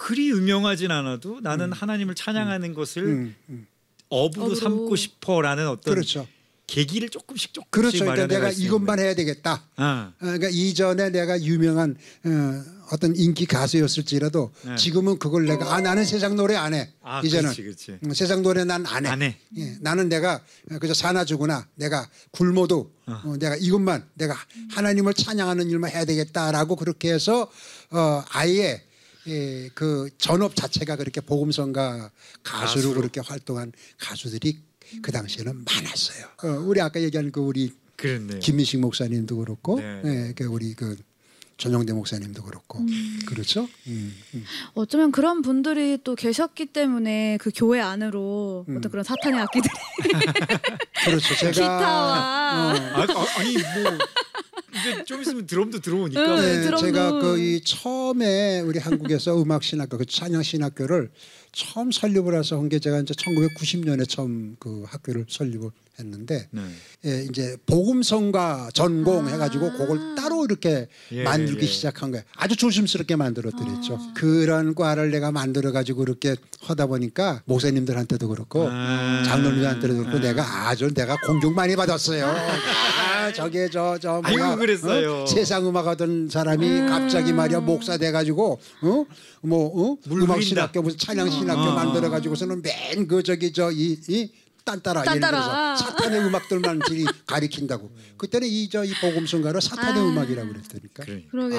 그리 0.00 0.30
유명하진 0.30 0.90
않아도 0.90 1.40
나는 1.42 1.72
하나님을 1.72 2.14
찬양하는 2.14 2.72
것을 2.72 3.04
음, 3.04 3.34
음. 3.50 3.66
업으로 4.08 4.44
업으로. 4.46 4.54
삼고 4.56 4.96
싶어라는 4.96 5.68
어떤 5.68 5.92
그렇죠. 5.94 6.26
계기를 6.66 7.10
조금씩 7.10 7.52
조금씩 7.52 7.70
그렇죠. 7.70 7.98
그러니까 8.06 8.26
내가 8.26 8.50
이것만. 8.50 8.98
해야 8.98 9.14
되겠다. 9.14 9.62
아, 9.76 10.12
어, 10.14 10.18
그러니까 10.20 10.48
이전에 10.50 11.10
내가 11.10 11.38
유명한 11.42 11.96
어, 12.24 12.62
어떤 12.92 13.14
인기 13.14 13.44
가수였을지라도 13.44 14.52
네. 14.64 14.76
지금은 14.76 15.18
그걸 15.18 15.44
내가 15.44 15.74
아 15.74 15.80
나는 15.82 16.04
세상 16.06 16.34
노래 16.34 16.54
안 16.56 16.72
해. 16.72 16.90
아 17.02 17.20
이제는 17.22 17.50
그렇지 17.52 17.62
그렇지. 17.62 17.98
음, 18.04 18.14
세상 18.14 18.42
노래 18.42 18.64
난 18.64 18.86
안 18.86 19.04
해. 19.04 19.08
안 19.10 19.22
해. 19.22 19.36
예, 19.58 19.76
나는 19.80 20.08
내가 20.08 20.40
그저 20.80 20.94
사나주구나. 20.94 21.68
내가 21.74 22.08
굶어도 22.30 22.90
어, 23.06 23.34
내가 23.38 23.54
이것만 23.56 24.08
내가 24.14 24.34
하나님을 24.70 25.12
찬양하는 25.12 25.68
일만 25.68 25.90
해야 25.90 26.04
되겠다라고 26.06 26.76
그렇게 26.76 27.12
해서 27.12 27.50
어, 27.90 28.24
아예 28.30 28.82
예, 29.28 29.68
그 29.74 30.08
전업 30.18 30.56
자체가 30.56 30.96
그렇게 30.96 31.20
복음성가 31.20 32.10
가수로 32.42 32.82
가수로. 32.82 32.94
그렇게 32.94 33.20
활동한 33.20 33.72
가수들이 33.98 34.58
그 35.02 35.12
당시에는 35.12 35.64
많았어요. 35.64 36.26
어, 36.44 36.48
우리 36.66 36.80
아까 36.80 37.00
얘기한 37.00 37.30
그 37.30 37.40
우리 37.40 37.72
그렇네요. 37.96 38.40
김민식 38.40 38.80
목사님도 38.80 39.36
그렇고, 39.36 39.78
네. 39.78 40.02
예, 40.04 40.32
그 40.34 40.44
우리 40.44 40.74
그 40.74 40.96
전용대 41.58 41.92
목사님도 41.92 42.42
그렇고, 42.42 42.80
그렇죠. 43.26 43.68
음, 43.86 44.16
음. 44.34 44.44
어쩌면 44.72 45.12
그런 45.12 45.42
분들이 45.42 45.98
또 46.02 46.14
계셨기 46.14 46.66
때문에 46.66 47.36
그 47.38 47.50
교회 47.54 47.80
안으로 47.80 48.64
음. 48.68 48.78
어떤 48.78 48.90
그런 48.90 49.04
사탄의 49.04 49.40
악기들이 49.40 49.72
그렇죠. 51.04 51.34
제가 51.36 51.50
기타와 51.52 52.16
아, 52.16 52.72
아, 52.74 53.38
아니 53.38 53.52
뭐 53.52 53.98
이제 54.78 55.04
좀 55.04 55.20
있으면 55.22 55.46
드럼도 55.46 55.80
들어오니까. 55.80 56.20
응. 56.20 56.40
네, 56.40 56.60
드럼도. 56.62 56.86
제가 56.86 57.12
그 57.12 57.38
이 57.40 57.60
처음에 57.64 58.60
우리 58.60 58.78
한국에서 58.78 59.40
음악 59.42 59.62
신학교 59.62 59.96
그 59.98 60.04
찬양 60.06 60.42
신학교를 60.42 61.10
처음 61.52 61.90
설립을 61.90 62.38
해서 62.38 62.56
한 62.58 62.68
게 62.68 62.78
제가 62.78 63.00
이제 63.00 63.12
1990년에 63.14 64.08
처음 64.08 64.56
그 64.60 64.84
학교를 64.86 65.26
설립을 65.28 65.70
했는데 65.98 66.48
네. 66.52 66.62
예, 67.06 67.24
이제 67.28 67.56
복음성가 67.66 68.70
전공 68.72 69.26
아. 69.26 69.30
해가지고 69.32 69.72
그걸 69.72 70.14
따로 70.14 70.44
이렇게 70.44 70.86
예, 71.12 71.22
만들기 71.24 71.62
예. 71.62 71.66
시작한 71.66 72.10
거예요. 72.12 72.24
아주 72.36 72.56
조심스럽게 72.56 73.16
만들어 73.16 73.50
드렸죠. 73.50 73.96
아. 74.00 74.12
그런 74.14 74.74
과를 74.74 75.10
내가 75.10 75.32
만들어 75.32 75.72
가지고 75.72 76.04
그렇게 76.04 76.36
하다 76.60 76.86
보니까 76.86 77.42
목사님들한테도 77.46 78.28
그렇고 78.28 78.68
아. 78.70 79.22
장로님한테도 79.26 79.96
그렇고 79.96 80.18
내가 80.20 80.68
아주 80.68 80.92
내가 80.94 81.16
공격 81.26 81.52
많이 81.54 81.74
받았어요. 81.76 82.32
아 83.30 83.32
저게 83.32 83.68
저 83.70 83.96
저 83.98 84.20
뭐야 84.22 84.44
아이고, 84.46 84.56
그랬어요. 84.58 85.22
어? 85.22 85.26
세상 85.26 85.66
음악 85.66 85.86
하던 85.86 86.28
사람이 86.28 86.80
갑자기 86.88 87.32
말이야 87.32 87.60
목사 87.60 87.96
돼가지고 87.96 88.58
어뭐 88.82 89.90
어? 89.92 89.96
물 90.06 90.22
음악. 90.22 90.42
신학교 90.42 90.82
무슨 90.82 90.98
찬양 90.98 91.30
신학교 91.30 91.60
어. 91.60 91.72
만들어 91.74 92.10
가지고서는 92.10 92.62
맨 92.62 93.06
그 93.06 93.22
저기 93.22 93.52
저 93.52 93.70
이 93.72 93.98
이 94.08 94.30
딴따라 94.64 95.02
딴따라. 95.02 95.40
들어서 95.40 95.76
사탄의 95.76 96.20
음악들만 96.26 96.80
들이 96.86 97.04
가리킨다고 97.26 97.90
그때는 98.16 98.46
이저 98.48 98.84
이 98.84 98.92
복음성가를 99.00 99.60
사탄의 99.60 100.02
아. 100.02 100.06
음악이라고 100.06 100.48
그랬다니까. 100.48 101.04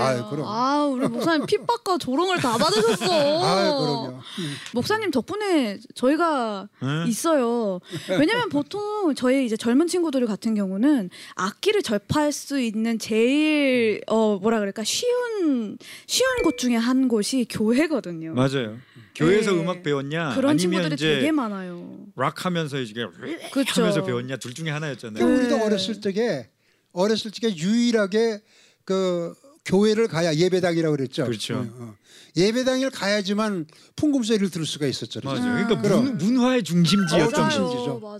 아유, 0.03 0.25
그럼. 0.29 0.45
아, 0.47 0.85
우리 0.85 1.07
목사님 1.07 1.45
핍박과 1.47 1.97
조롱을 1.97 2.37
다 2.37 2.57
받으셨어. 2.57 3.05
아유 3.45 3.71
그럼요. 3.79 4.19
목사님 4.73 5.11
덕분에 5.11 5.79
저희가 5.95 6.67
응? 6.83 7.05
있어요. 7.07 7.79
왜냐면 8.09 8.49
보통 8.49 9.13
저희 9.15 9.45
이제 9.45 9.57
젊은 9.57 9.87
친구들 9.87 10.25
같은 10.25 10.55
경우는 10.55 11.09
악기를 11.35 11.81
접할 11.81 12.31
수 12.31 12.59
있는 12.59 12.99
제일 12.99 14.01
어 14.07 14.37
뭐라 14.37 14.59
그럴까 14.59 14.83
쉬운 14.83 15.21
쉬운 15.41 15.77
쉬운 16.07 16.43
곳 16.43 16.57
중에 16.57 16.75
한 16.75 17.07
곳이 17.07 17.45
교회거든요. 17.49 18.33
맞아요. 18.33 18.77
교회에서 19.15 19.51
네. 19.51 19.59
음악 19.59 19.83
배웠냐 19.83 20.35
그런 20.35 20.51
아니면 20.51 20.57
친구들이 20.57 20.95
이제 20.95 21.15
되게 21.15 21.31
많아요. 21.31 22.07
락 22.15 22.45
하면서 22.45 22.79
이제 22.79 23.05
그쵸. 23.51 23.81
하면서 23.81 24.03
배웠냐 24.03 24.37
둘 24.37 24.53
중에 24.53 24.69
하나였잖아요. 24.69 25.25
그 25.25 25.31
우리도 25.31 25.57
네. 25.57 25.63
어렸을 25.63 26.01
적에 26.01 26.49
어렸을 26.91 27.31
적에 27.31 27.55
유일하게 27.55 28.41
그 28.85 29.33
교회를 29.65 30.07
가야 30.07 30.33
예배당이라고 30.33 30.95
그랬죠. 30.95 31.25
그렇죠. 31.25 31.55
어, 31.55 31.69
어. 31.77 31.95
예배당을 32.35 32.89
가야지만 32.91 33.65
풍금소리를 33.95 34.49
들을 34.49 34.65
수가 34.65 34.87
있었죠. 34.87 35.19
맞아요. 35.23 35.41
아. 35.41 35.65
그러니까 35.65 35.81
그럼. 35.81 36.03
문, 36.03 36.17
문화의 36.17 36.63
중심지였죠. 36.63 37.35
중심지죠. 37.35 37.99
맞아요. 37.99 38.19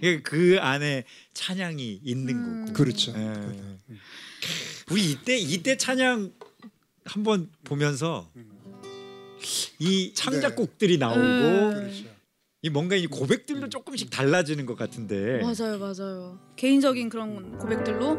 그러니까 0.00 0.30
그 0.30 0.58
안에 0.60 1.04
찬양이 1.34 2.00
있는 2.04 2.34
음. 2.34 2.64
거고. 2.66 2.72
그렇죠. 2.74 3.12
예. 3.16 3.96
우리 4.90 5.10
이때 5.10 5.36
이때 5.36 5.76
찬양 5.76 6.32
한번 7.04 7.50
보면서 7.64 8.30
이 9.78 10.12
창작곡들이 10.14 10.98
나오고 10.98 11.20
음. 11.20 11.74
그렇죠. 11.74 12.04
이 12.64 12.70
뭔가 12.70 12.94
이 12.94 13.06
고백들도 13.06 13.68
조금씩 13.68 14.10
달라지는 14.10 14.66
것 14.66 14.76
같은데. 14.76 15.40
맞아요, 15.42 15.78
맞아요. 15.78 16.38
개인적인 16.56 17.08
그런 17.08 17.58
고백들로 17.58 18.16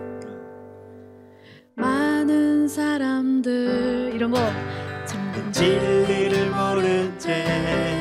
많은 1.75 2.67
사람들 2.67 4.11
이런 4.13 4.31
거 4.31 4.37
잠든 5.05 5.51
진리를 5.51 6.49
모른 6.51 7.17
채 7.17 7.92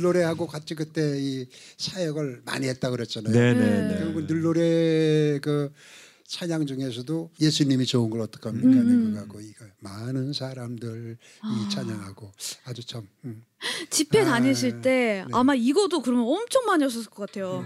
늘 0.00 0.02
노래하고 0.02 0.46
같이 0.46 0.74
그때 0.74 1.16
이 1.18 1.46
사역을 1.76 2.42
많이 2.44 2.66
했다 2.68 2.90
그랬잖아요. 2.90 3.32
네네네 3.32 3.98
결국 3.98 4.26
늘 4.26 4.40
노래 4.42 5.38
그 5.40 5.70
찬양 6.26 6.66
중에서도 6.66 7.30
예수님이 7.40 7.86
좋은 7.86 8.08
걸 8.08 8.20
어떡합니까? 8.22 8.68
음. 8.68 9.12
네, 9.14 9.20
그거하고 9.20 9.40
이거 9.40 9.64
많은 9.80 10.32
사람들 10.32 11.18
이 11.44 11.70
찬양하고 11.70 12.32
아주 12.64 12.86
참 12.86 13.06
음. 13.24 13.44
집회 13.90 14.20
아, 14.20 14.24
다니실 14.24 14.80
때 14.80 15.24
네. 15.26 15.32
아마 15.32 15.54
이거도 15.54 16.02
그러면 16.02 16.26
엄청 16.26 16.64
많이 16.66 16.82
하셨을 16.84 17.10
것 17.10 17.26
같아요. 17.26 17.64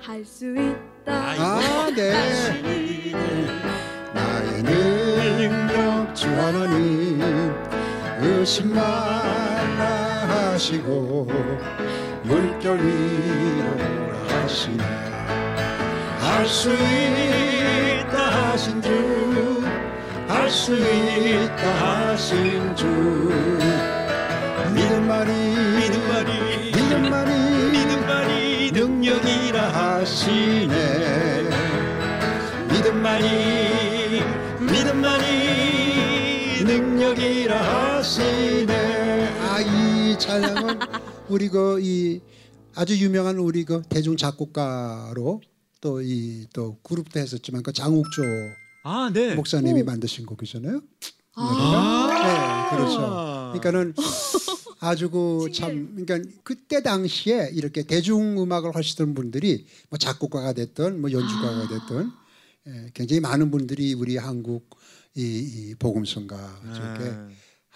할수 0.00 0.54
있다. 0.54 1.12
아, 1.12 1.90
네. 1.94 3.12
나의 4.14 4.62
능력 4.62 6.14
주 6.14 6.26
하나님 6.28 7.20
의심 8.20 8.72
말라 8.72 10.05
하시고 10.56 11.28
물결 12.22 12.78
위로 12.80 13.76
하시네 14.26 14.82
할수 16.18 16.72
있다 16.72 18.52
하신 18.52 18.80
주할수 20.26 20.74
있다 20.74 22.08
하신 22.08 22.74
주 22.74 22.86
믿음만이 24.72 25.30
믿음만이 25.76 26.30
믿음만이 26.74 27.70
믿음만이 27.72 28.72
능력이라 28.72 29.60
하시네 29.60 30.72
믿음만이 32.70 34.22
믿음만이 34.60 35.66
능력이라 36.64 37.56
하시네. 37.56 38.75
아, 40.16 40.18
이 40.18 40.18
찬양은 40.18 40.78
우리 41.28 41.48
그 41.48 41.78
이 41.82 42.20
아주 42.74 42.96
유명한 42.98 43.38
우리 43.38 43.64
그 43.64 43.82
대중 43.88 44.16
작곡가로 44.16 45.42
또 45.80 46.00
이또 46.02 46.78
그룹도 46.82 47.20
했었지만 47.20 47.62
그 47.62 47.72
장욱조 47.72 48.22
아, 48.84 49.10
네. 49.12 49.34
목사님이 49.34 49.82
만드신 49.82 50.24
곡이잖아요. 50.26 50.80
아. 51.34 52.70
네, 52.70 52.76
그렇죠. 52.76 52.98
그러니까는 53.52 53.94
아주 54.80 55.10
그 55.12 55.50
참 55.52 55.94
그러니까 55.96 56.30
그때 56.44 56.82
당시에 56.82 57.50
이렇게 57.52 57.82
대중 57.82 58.40
음악을 58.40 58.74
하시던 58.74 59.14
분들이 59.14 59.66
뭐 59.90 59.98
작곡가가 59.98 60.52
됐든 60.54 61.00
뭐 61.00 61.10
연주가가 61.12 61.68
됐든 61.68 62.10
예, 62.68 62.90
굉장히 62.94 63.20
많은 63.20 63.50
분들이 63.50 63.94
우리 63.94 64.16
한국 64.16 64.68
이, 65.14 65.22
이 65.22 65.74
복음성가 65.78 66.60
쪽에 66.74 67.10
네. 67.10 67.28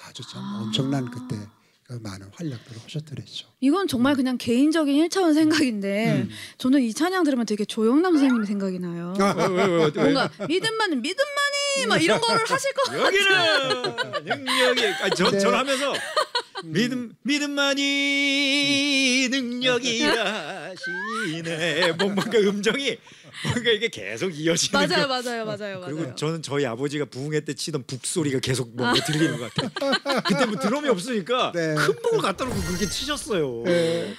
아주 0.06 0.22
참 0.30 0.42
엄청난 0.62 1.10
그때 1.10 1.36
그 1.36 1.59
많은 2.00 2.28
활약들을 2.34 2.82
하셨더랬죠. 2.84 3.48
이건 3.60 3.88
정말 3.88 4.14
그냥 4.14 4.38
개인적인 4.38 5.08
1차원 5.08 5.34
생각인데 5.34 6.22
음. 6.22 6.30
저는 6.58 6.82
이 6.82 6.94
찬양 6.94 7.24
들으면 7.24 7.46
되게 7.46 7.64
조영남 7.64 8.12
선생님이 8.14 8.46
생각이 8.46 8.78
나요. 8.78 9.14
아, 9.18 9.34
왜, 9.36 9.46
왜, 9.46 9.64
왜, 9.64 9.90
왜? 9.94 10.02
뭔가 10.02 10.30
믿음만이 10.48 10.96
믿음만이 10.96 11.86
막 11.88 12.02
이런 12.02 12.20
거를 12.20 12.44
하실 12.46 12.72
것 12.72 12.82
같아요. 12.84 13.06
여기는 13.06 13.96
능력이 14.24 14.86
아니, 15.02 15.14
저, 15.16 15.30
네. 15.30 15.38
저 15.38 15.50
하면서 15.50 15.92
믿음 16.64 17.12
믿음만이 17.22 19.28
능력이라 19.30 20.70
하시네 20.70 21.92
뭐 21.92 22.08
뭔가 22.12 22.38
음정이 22.38 22.96
뭔가 23.44 23.70
이게 23.70 23.88
계속 23.88 24.30
이어지는 24.38 24.88
맞아요, 24.88 25.08
거. 25.08 25.22
맞아요, 25.22 25.44
맞아요, 25.44 25.80
그리고 25.84 26.00
맞아요. 26.02 26.14
저는 26.14 26.42
저희 26.42 26.66
아버지가 26.66 27.06
부흥회 27.06 27.40
때 27.40 27.54
치던 27.54 27.84
북 27.86 28.04
소리가 28.04 28.40
계속 28.40 28.74
뭔가 28.76 29.02
들리는 29.04 29.38
것 29.38 29.52
같아요. 29.54 30.22
그때 30.26 30.46
뭐 30.46 30.58
드럼이 30.58 30.88
없으니까 30.90 31.52
네. 31.54 31.74
큰 31.74 31.94
북을 32.02 32.18
갖다 32.20 32.44
놓고 32.44 32.60
그렇게 32.62 32.86
치셨어요. 32.88 33.62
네. 33.64 34.14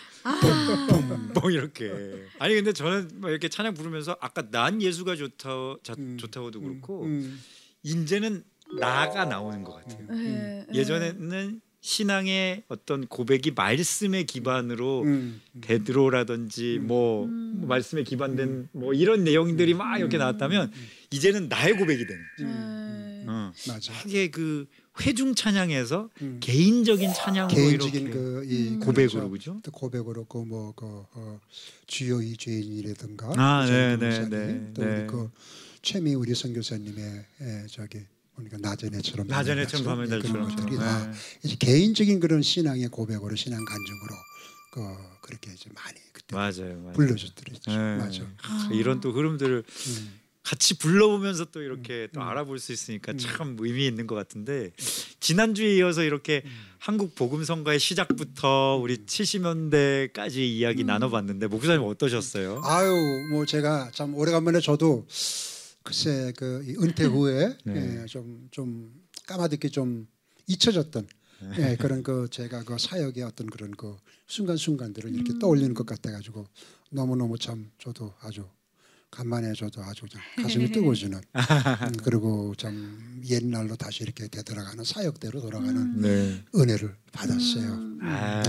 뭐 1.34 1.49
이렇게. 1.51 1.91
아니 2.39 2.56
근데 2.56 2.73
저는 2.73 3.10
뭐 3.15 3.30
이렇게 3.30 3.49
찬양 3.49 3.73
부르면서 3.73 4.17
아까 4.21 4.43
난 4.49 4.82
예수가 4.82 5.15
좋다 5.15 5.49
자, 5.84 5.93
음. 5.97 6.17
좋다고도 6.19 6.62
그렇고 6.62 7.04
음, 7.04 7.41
이제는 7.84 8.43
나가 8.80 9.25
나오는 9.25 9.63
것 9.63 9.73
같아요. 9.75 10.08
네, 10.10 10.65
네. 10.67 10.73
예전에는 10.73 11.62
신앙의 11.81 12.63
어떤 12.67 13.07
고백이 13.07 13.51
말씀에 13.51 14.23
기반으로 14.23 15.01
음, 15.01 15.41
베드로라든지 15.61 16.79
뭐, 16.79 17.25
뭐 17.27 17.67
말씀에 17.67 18.03
기반된 18.03 18.69
뭐 18.71 18.93
이런 18.93 19.23
내용들이 19.23 19.73
막 19.73 19.97
이렇게 19.97 20.17
나왔다면 20.17 20.71
이제는 21.09 21.49
나의 21.49 21.73
고백이 21.73 22.05
되는. 22.05 22.21
네. 22.39 23.25
어. 23.27 23.51
맞아. 23.67 23.93
되게 24.03 24.29
그 24.29 24.67
회중 24.99 25.33
찬양에서 25.33 26.09
음. 26.21 26.37
개인적인 26.39 27.13
찬양으로 27.13 27.55
개인적인 27.55 28.01
이렇게 28.01 28.19
그이 28.19 28.67
음. 28.69 28.79
고백으로 28.79 29.29
그죠? 29.31 29.59
또 29.63 29.71
고백으로 29.71 30.25
그뭐그 30.25 30.85
어, 31.13 31.39
주여 31.87 32.21
이 32.21 32.37
죄인이라든가 32.37 33.33
아, 33.37 33.65
네, 33.65 33.97
전 33.97 33.99
네, 33.99 34.05
목사님, 34.05 34.29
네, 34.29 34.71
또 34.73 34.83
네. 34.83 34.97
우리 34.99 35.07
그 35.07 35.31
최미 35.81 36.13
우리 36.13 36.35
선교사님의 36.35 37.25
에, 37.41 37.67
저기 37.67 37.99
보니까 38.49 38.58
나전에처럼 38.69 39.27
나전에처럼 39.27 39.84
그런 39.84 39.97
밤에달처럼. 39.97 40.49
것들이 40.49 40.71
네. 40.71 40.77
다 40.77 41.13
이제 41.43 41.56
개인적인 41.60 42.19
그런 42.19 42.41
신앙의 42.41 42.88
고백으로 42.89 43.36
신앙 43.36 43.63
간증으로 43.63 44.15
그 44.73 44.82
그렇게 45.21 45.51
이제 45.54 45.69
많이 45.73 45.97
그때 46.12 46.36
맞아요. 46.36 46.91
불러줬더랬죠. 46.93 47.71
네. 47.71 47.97
맞아. 47.97 48.23
아, 48.43 48.69
이런 48.71 48.99
또 49.01 49.12
흐름들을 49.12 49.63
음. 49.67 50.21
같이 50.43 50.77
불러보면서 50.77 51.45
또 51.45 51.62
이렇게 51.62 52.08
또 52.13 52.21
알아볼 52.23 52.58
수 52.58 52.71
있으니까 52.73 53.13
참 53.15 53.56
의미 53.60 53.86
있는 53.86 54.08
것 54.08 54.15
같은데 54.15 54.71
지난주에 55.19 55.77
이어서 55.77 56.04
이렇게 56.04 56.43
한국 56.80 57.13
복음성가의 57.13 57.80
시작부터 57.80 58.80
우리 58.82 58.97
70년대까지 59.06 60.38
이야기 60.38 60.84
나눠봤는데 60.84 61.45
목사님 61.45 61.84
어떠셨어요? 61.84 62.62
아유 62.65 62.89
뭐 63.32 63.45
제가 63.45 63.91
참 63.93 64.15
오래간만에 64.15 64.62
저도 64.62 65.06
글쎄 65.83 66.31
그이 66.37 66.75
은퇴 66.77 67.05
후에 67.05 67.57
네. 67.65 68.01
예, 68.01 68.05
좀, 68.05 68.47
좀 68.51 68.93
까마득히 69.27 69.69
좀 69.69 70.07
잊혀졌던 70.47 71.07
예, 71.57 71.75
그런 71.75 72.03
그 72.03 72.27
제가 72.29 72.63
그 72.63 72.77
사역의 72.77 73.23
어떤 73.23 73.47
그런 73.47 73.71
그 73.71 73.97
순간순간들을 74.27 75.09
음. 75.09 75.15
이렇게 75.15 75.37
떠올리는 75.39 75.73
것 75.73 75.85
같아 75.85 76.11
가지고 76.11 76.45
너무 76.91 77.15
너무 77.15 77.37
참 77.37 77.71
저도 77.79 78.13
아주 78.21 78.47
간만에 79.12 79.52
저도 79.54 79.82
아주 79.84 80.06
그냥 80.10 80.26
가슴이 80.41 80.71
뜨거워지는 80.71 81.19
음, 81.36 81.93
그리고 82.04 82.54
참 82.58 83.21
옛날로 83.30 83.76
다시 83.76 84.04
이렇게 84.04 84.28
되돌아가는 84.30 84.84
사역대로 84.84 85.41
돌아가는 85.41 86.02
네. 86.02 86.41
은혜를 86.56 86.95
받았어요. 87.12 87.63
음. 87.74 88.00
아, 88.04 88.41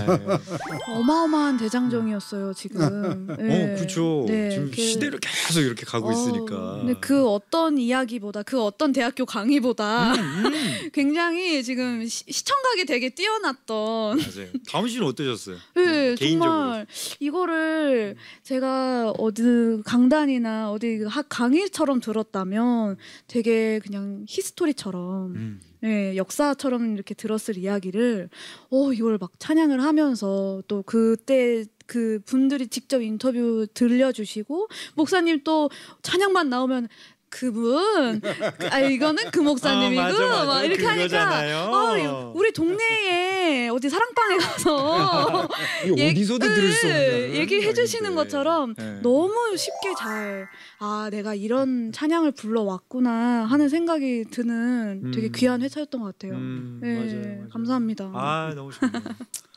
어마어마한 0.87 1.57
대장정이었어요 1.57 2.53
지금. 2.53 3.27
네. 3.37 3.73
어, 3.73 3.75
그렇죠. 3.75 4.23
네, 4.27 4.49
지금 4.51 4.71
그- 4.73 4.81
시대를 4.81 5.19
계속 5.19 5.59
이렇게 5.59 5.85
가고 5.85 6.07
어, 6.07 6.11
있으니까. 6.13 6.77
근데 6.79 6.93
그 7.01 7.27
어떤 7.27 7.77
이야기보다 7.77 8.43
그 8.43 8.61
어떤 8.63 8.93
대학교 8.93 9.25
강의보다 9.25 10.13
음, 10.15 10.43
굉장히 10.93 11.61
지금 11.63 12.07
시, 12.07 12.23
시청각이 12.29 12.85
되게 12.85 13.09
뛰어났던. 13.09 14.17
맞아요. 14.17 14.47
다음 14.69 14.87
씨는 14.87 15.07
어떠셨어요? 15.07 15.57
네, 15.75 16.15
개인적으로. 16.15 16.51
정말 16.61 16.87
이거를 17.19 18.15
제가 18.43 19.11
어디 19.17 19.43
강단이나 19.85 20.52
어디 20.73 20.97
그학 20.99 21.27
강의처럼 21.29 21.99
들었다면 21.99 22.97
되게 23.27 23.79
그냥 23.79 24.25
히스토리처럼 24.27 25.35
음. 25.35 25.61
예, 25.83 26.15
역사처럼 26.15 26.93
이렇게 26.95 27.13
들었을 27.13 27.57
이야기를 27.57 28.29
어 28.69 28.93
이걸 28.93 29.17
막 29.17 29.31
찬양을 29.39 29.81
하면서 29.83 30.63
또 30.67 30.83
그때 30.83 31.65
그 31.85 32.19
분들이 32.25 32.67
직접 32.67 33.01
인터뷰 33.01 33.67
들려주시고 33.73 34.67
목사님 34.95 35.43
또 35.43 35.69
찬양만 36.01 36.49
나오면 36.49 36.87
그분 37.33 38.21
아 38.69 38.79
이거는 38.79 39.31
그 39.31 39.39
목사님이고 39.39 39.99
아, 40.01 40.05
맞아, 40.05 40.25
맞아. 40.27 40.45
막 40.45 40.63
이렇게 40.63 40.85
하니까 40.85 41.03
그거잖아요. 41.07 41.57
아, 41.73 42.31
우리 42.35 42.53
동네에 42.53 43.69
어디 43.69 43.89
사랑방에 43.89 44.37
가서 44.37 45.49
이거 45.85 45.95
얘- 45.97 46.11
어디서도 46.11 46.45
들을 46.45 46.71
수 46.71 46.85
없는 46.87 47.01
예, 47.01 47.35
얘기해 47.39 47.73
주시는 47.73 48.11
이야기인데. 48.11 48.15
것처럼 48.15 48.75
네. 48.75 48.99
너무 49.01 49.57
쉽게 49.57 49.95
잘 49.97 50.47
아 50.79 51.07
내가 51.11 51.33
이런 51.33 51.91
찬양을 51.93 52.33
불러왔구나 52.33 53.45
하는 53.45 53.69
생각이 53.69 54.25
드는 54.29 55.11
되게 55.13 55.27
음. 55.27 55.31
귀한 55.33 55.61
회차였던 55.61 56.01
것 56.01 56.07
같아요. 56.07 56.33
음, 56.37 56.79
네, 56.83 56.95
맞아요, 56.95 57.21
맞아요. 57.21 57.49
감사합니다. 57.51 58.11
아 58.13 58.51
너무 58.53 58.71
좋네요. 58.73 59.01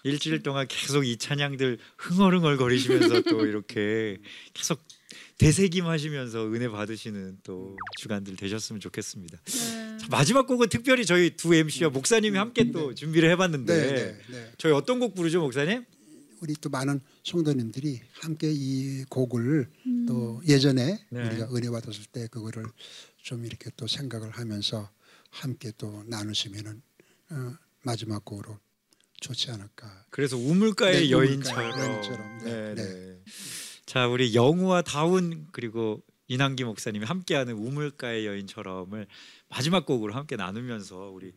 일주일 0.05 0.43
동안 0.45 0.67
계속 0.69 1.05
이 1.05 1.17
찬양들 1.17 1.79
흥얼흥얼 1.99 2.57
거리시면서 2.59 3.23
또 3.23 3.45
이렇게 3.45 4.19
계속 4.55 4.79
되새김하시면서 5.39 6.53
은혜 6.53 6.69
받으시는 6.69 7.39
또 7.43 7.77
주간들 7.99 8.37
되셨으면 8.37 8.81
좋겠습니다. 8.81 9.39
네. 9.45 9.99
자, 9.99 10.07
마지막 10.11 10.47
곡은 10.47 10.69
특별히 10.69 11.05
저희 11.05 11.37
두 11.37 11.55
MC와 11.55 11.91
목사님이 11.91 12.39
함께 12.39 12.71
또 12.71 12.95
준비를 12.95 13.31
해봤는데 13.31 13.77
네, 13.77 13.95
네, 13.95 14.19
네. 14.31 14.53
저희 14.59 14.73
어떤 14.73 14.99
곡 14.99 15.15
부르죠, 15.15 15.41
목사님? 15.41 15.85
우리 16.41 16.55
또 16.61 16.69
많은 16.69 17.01
성도님들이 17.25 18.01
함께 18.13 18.51
이 18.53 19.05
곡을 19.09 19.69
또 20.07 20.43
예전에 20.47 21.05
네. 21.11 21.27
우리가 21.29 21.49
은혜 21.55 21.71
받았을 21.71 22.05
때 22.13 22.29
그거를 22.29 22.65
좀 23.23 23.45
이렇게 23.45 23.71
또 23.77 23.87
생각을 23.87 24.31
하면서 24.31 24.91
함께 25.31 25.73
또 25.79 26.05
나누시면은 26.07 26.83
어, 27.31 27.55
마지막 27.83 28.25
곡으로 28.25 28.59
좋지 29.21 29.51
않을까. 29.51 30.05
그래서 30.11 30.37
우물가의 30.37 31.07
네, 31.07 31.11
여인처럼. 31.11 31.65
우물가의 31.65 31.91
여인처럼. 31.91 32.39
네, 32.45 32.75
네, 32.75 32.85
네. 32.85 33.23
자, 33.87 34.07
우리 34.09 34.35
영우와 34.35 34.83
다운 34.83 35.47
그리고 35.53 36.03
이남기 36.29 36.65
목사님이 36.65 37.05
함께하는 37.07 37.55
우물가의 37.55 38.27
여인처럼을 38.27 39.07
마지막 39.49 39.87
곡으로 39.87 40.13
함께 40.13 40.35
나누면서 40.37 41.11
우리 41.15 41.33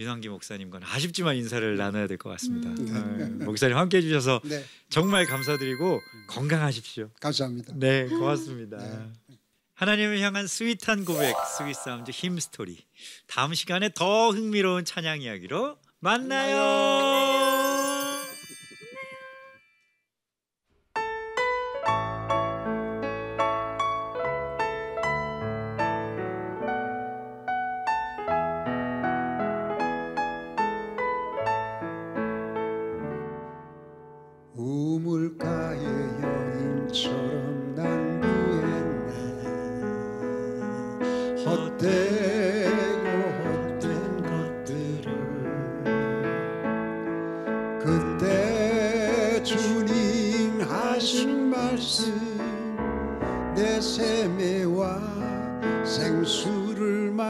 윤항기 0.00 0.28
목사님과는 0.28 0.86
아쉽지만 0.88 1.36
인사를 1.36 1.76
나눠야 1.76 2.06
될 2.08 2.16
것 2.18 2.30
같습니다. 2.30 2.70
음. 2.70 3.38
어, 3.42 3.44
목사님 3.44 3.76
함께 3.76 3.98
해주셔서 3.98 4.40
네, 4.44 4.64
정말 4.88 5.24
감사드리고 5.26 6.00
건강하십시오. 6.28 7.10
감사합니다. 7.20 7.74
네, 7.76 8.06
고맙습니다. 8.08 8.78
네. 8.78 9.36
하나님을 9.74 10.20
향한 10.20 10.46
sweet한 10.46 11.04
고백, 11.04 11.34
Sweet 11.58 11.74
Sound 11.76 12.10
Hymn 12.10 12.38
Story. 12.40 12.78
다음 13.26 13.54
시간에 13.54 13.90
더 13.94 14.30
흥미로운 14.30 14.84
찬양 14.84 15.20
이야기로 15.22 15.76
만나요. 16.00 17.13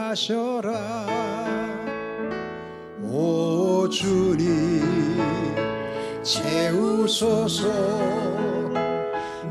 마셔라. 0.05 1.07
오 3.01 3.89
주님 3.89 5.17
채우소서. 6.21 7.67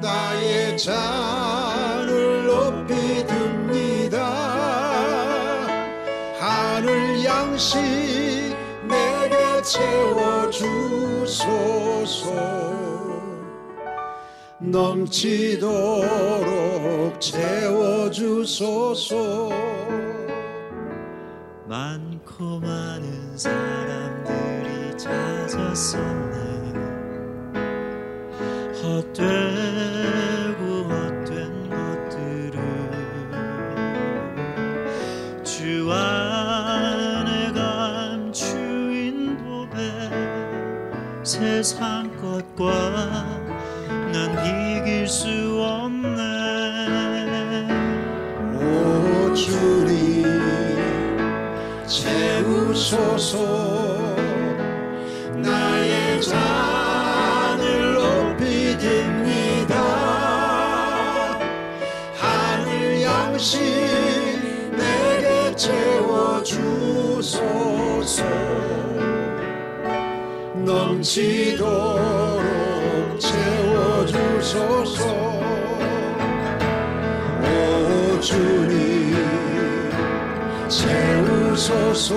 나의 0.01 0.79
잔을 0.79 2.47
높이 2.47 3.27
듭니다. 3.27 4.17
하늘 6.39 7.25
양식 7.25 7.81
내게 8.87 9.61
채워주소서. 9.63 10.95
넘치도록 14.61 15.61
채워주소서 17.21 18.45
많고 21.75 22.61
많은 22.61 23.37
사람들이 23.37 24.97
찾았었 24.97 26.24
채우소서. 52.75 53.39
나의 55.37 56.21
잔을 56.21 57.95
높이 57.95 58.77
듭니다. 58.77 59.75
하늘 62.19 63.01
양식 63.03 63.61
내게 64.73 65.55
채워주소서. 65.55 66.65
넘치도록 70.65 72.03
채워주소서. 73.21 75.05
오 77.41 78.21
주님 78.21 78.84
채우소서. 81.55 82.15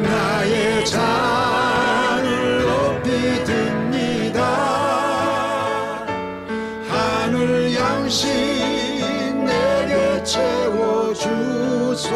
나의 0.00 0.84
잔을 0.84 2.62
높이 2.62 3.44
듭니다. 3.44 4.44
하늘 6.88 7.74
양식 7.74 8.28
내게 9.44 10.22
채워 10.22 11.12
주소서. 11.12 12.14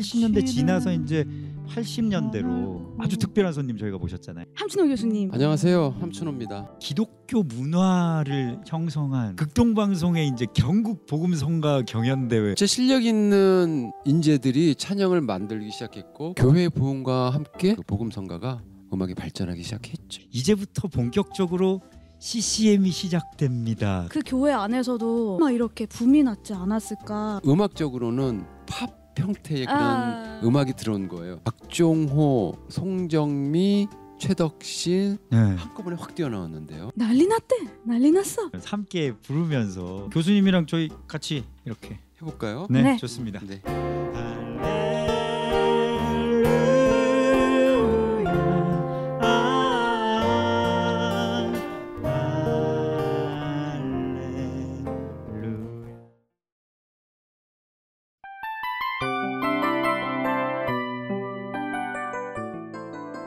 70년대 0.00 0.46
지나서 0.46 0.92
이제 0.92 1.24
80년대로 1.68 2.94
아주 2.98 3.16
특별한 3.16 3.52
손님 3.52 3.78
저희가 3.78 3.98
모셨잖아요. 3.98 4.46
함춘호 4.54 4.88
교수님. 4.88 5.30
안녕하세요 5.32 5.96
함춘호입니다. 6.00 6.76
기독교 6.80 7.42
문화를 7.42 8.60
형성한 8.66 9.36
극동방송의 9.36 10.28
이제 10.28 10.46
경국 10.54 11.06
복음성가 11.06 11.82
경연대회 11.82 12.54
제 12.56 12.66
실력 12.66 13.04
있는 13.04 13.92
인재들이 14.04 14.74
찬양을 14.74 15.20
만들기 15.20 15.70
시작했고 15.70 16.34
교회 16.34 16.68
부흥과 16.68 17.30
함께 17.30 17.74
그 17.74 17.82
복음 17.82 18.10
성가가 18.10 18.62
음악이 18.92 19.14
발전하기 19.14 19.62
시작했죠. 19.62 20.22
이제부터 20.30 20.88
본격적으로 20.88 21.80
CCM이 22.18 22.90
시작됩니다. 22.90 24.06
그 24.08 24.20
교회 24.24 24.52
안에서도 24.52 25.38
막 25.38 25.50
이렇게 25.52 25.84
붐이 25.84 26.22
났지 26.22 26.54
않았을까. 26.54 27.40
음악적으로는 27.46 28.44
팝 28.66 29.03
형태의 29.16 29.66
그런 29.66 29.80
아. 29.80 30.40
음악이 30.42 30.74
들어온 30.74 31.08
거예요. 31.08 31.40
박종호, 31.44 32.54
송정미, 32.68 33.88
최덕신 34.18 35.18
네. 35.30 35.38
한꺼번에 35.38 35.96
확 35.98 36.14
뛰어나왔는데요. 36.14 36.90
난리 36.94 37.26
났대. 37.26 37.56
난리 37.84 38.10
났어. 38.10 38.50
함께 38.64 39.12
부르면서 39.12 40.08
교수님이랑 40.12 40.66
저희 40.66 40.88
같이 41.06 41.44
이렇게 41.64 41.98
해볼까요? 42.20 42.66
네, 42.70 42.82
네. 42.82 42.96
좋습니다. 42.96 43.40
네. 43.46 43.60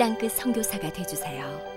땅끝 0.00 0.32
선교사가 0.32 0.90
되주세요. 0.94 1.69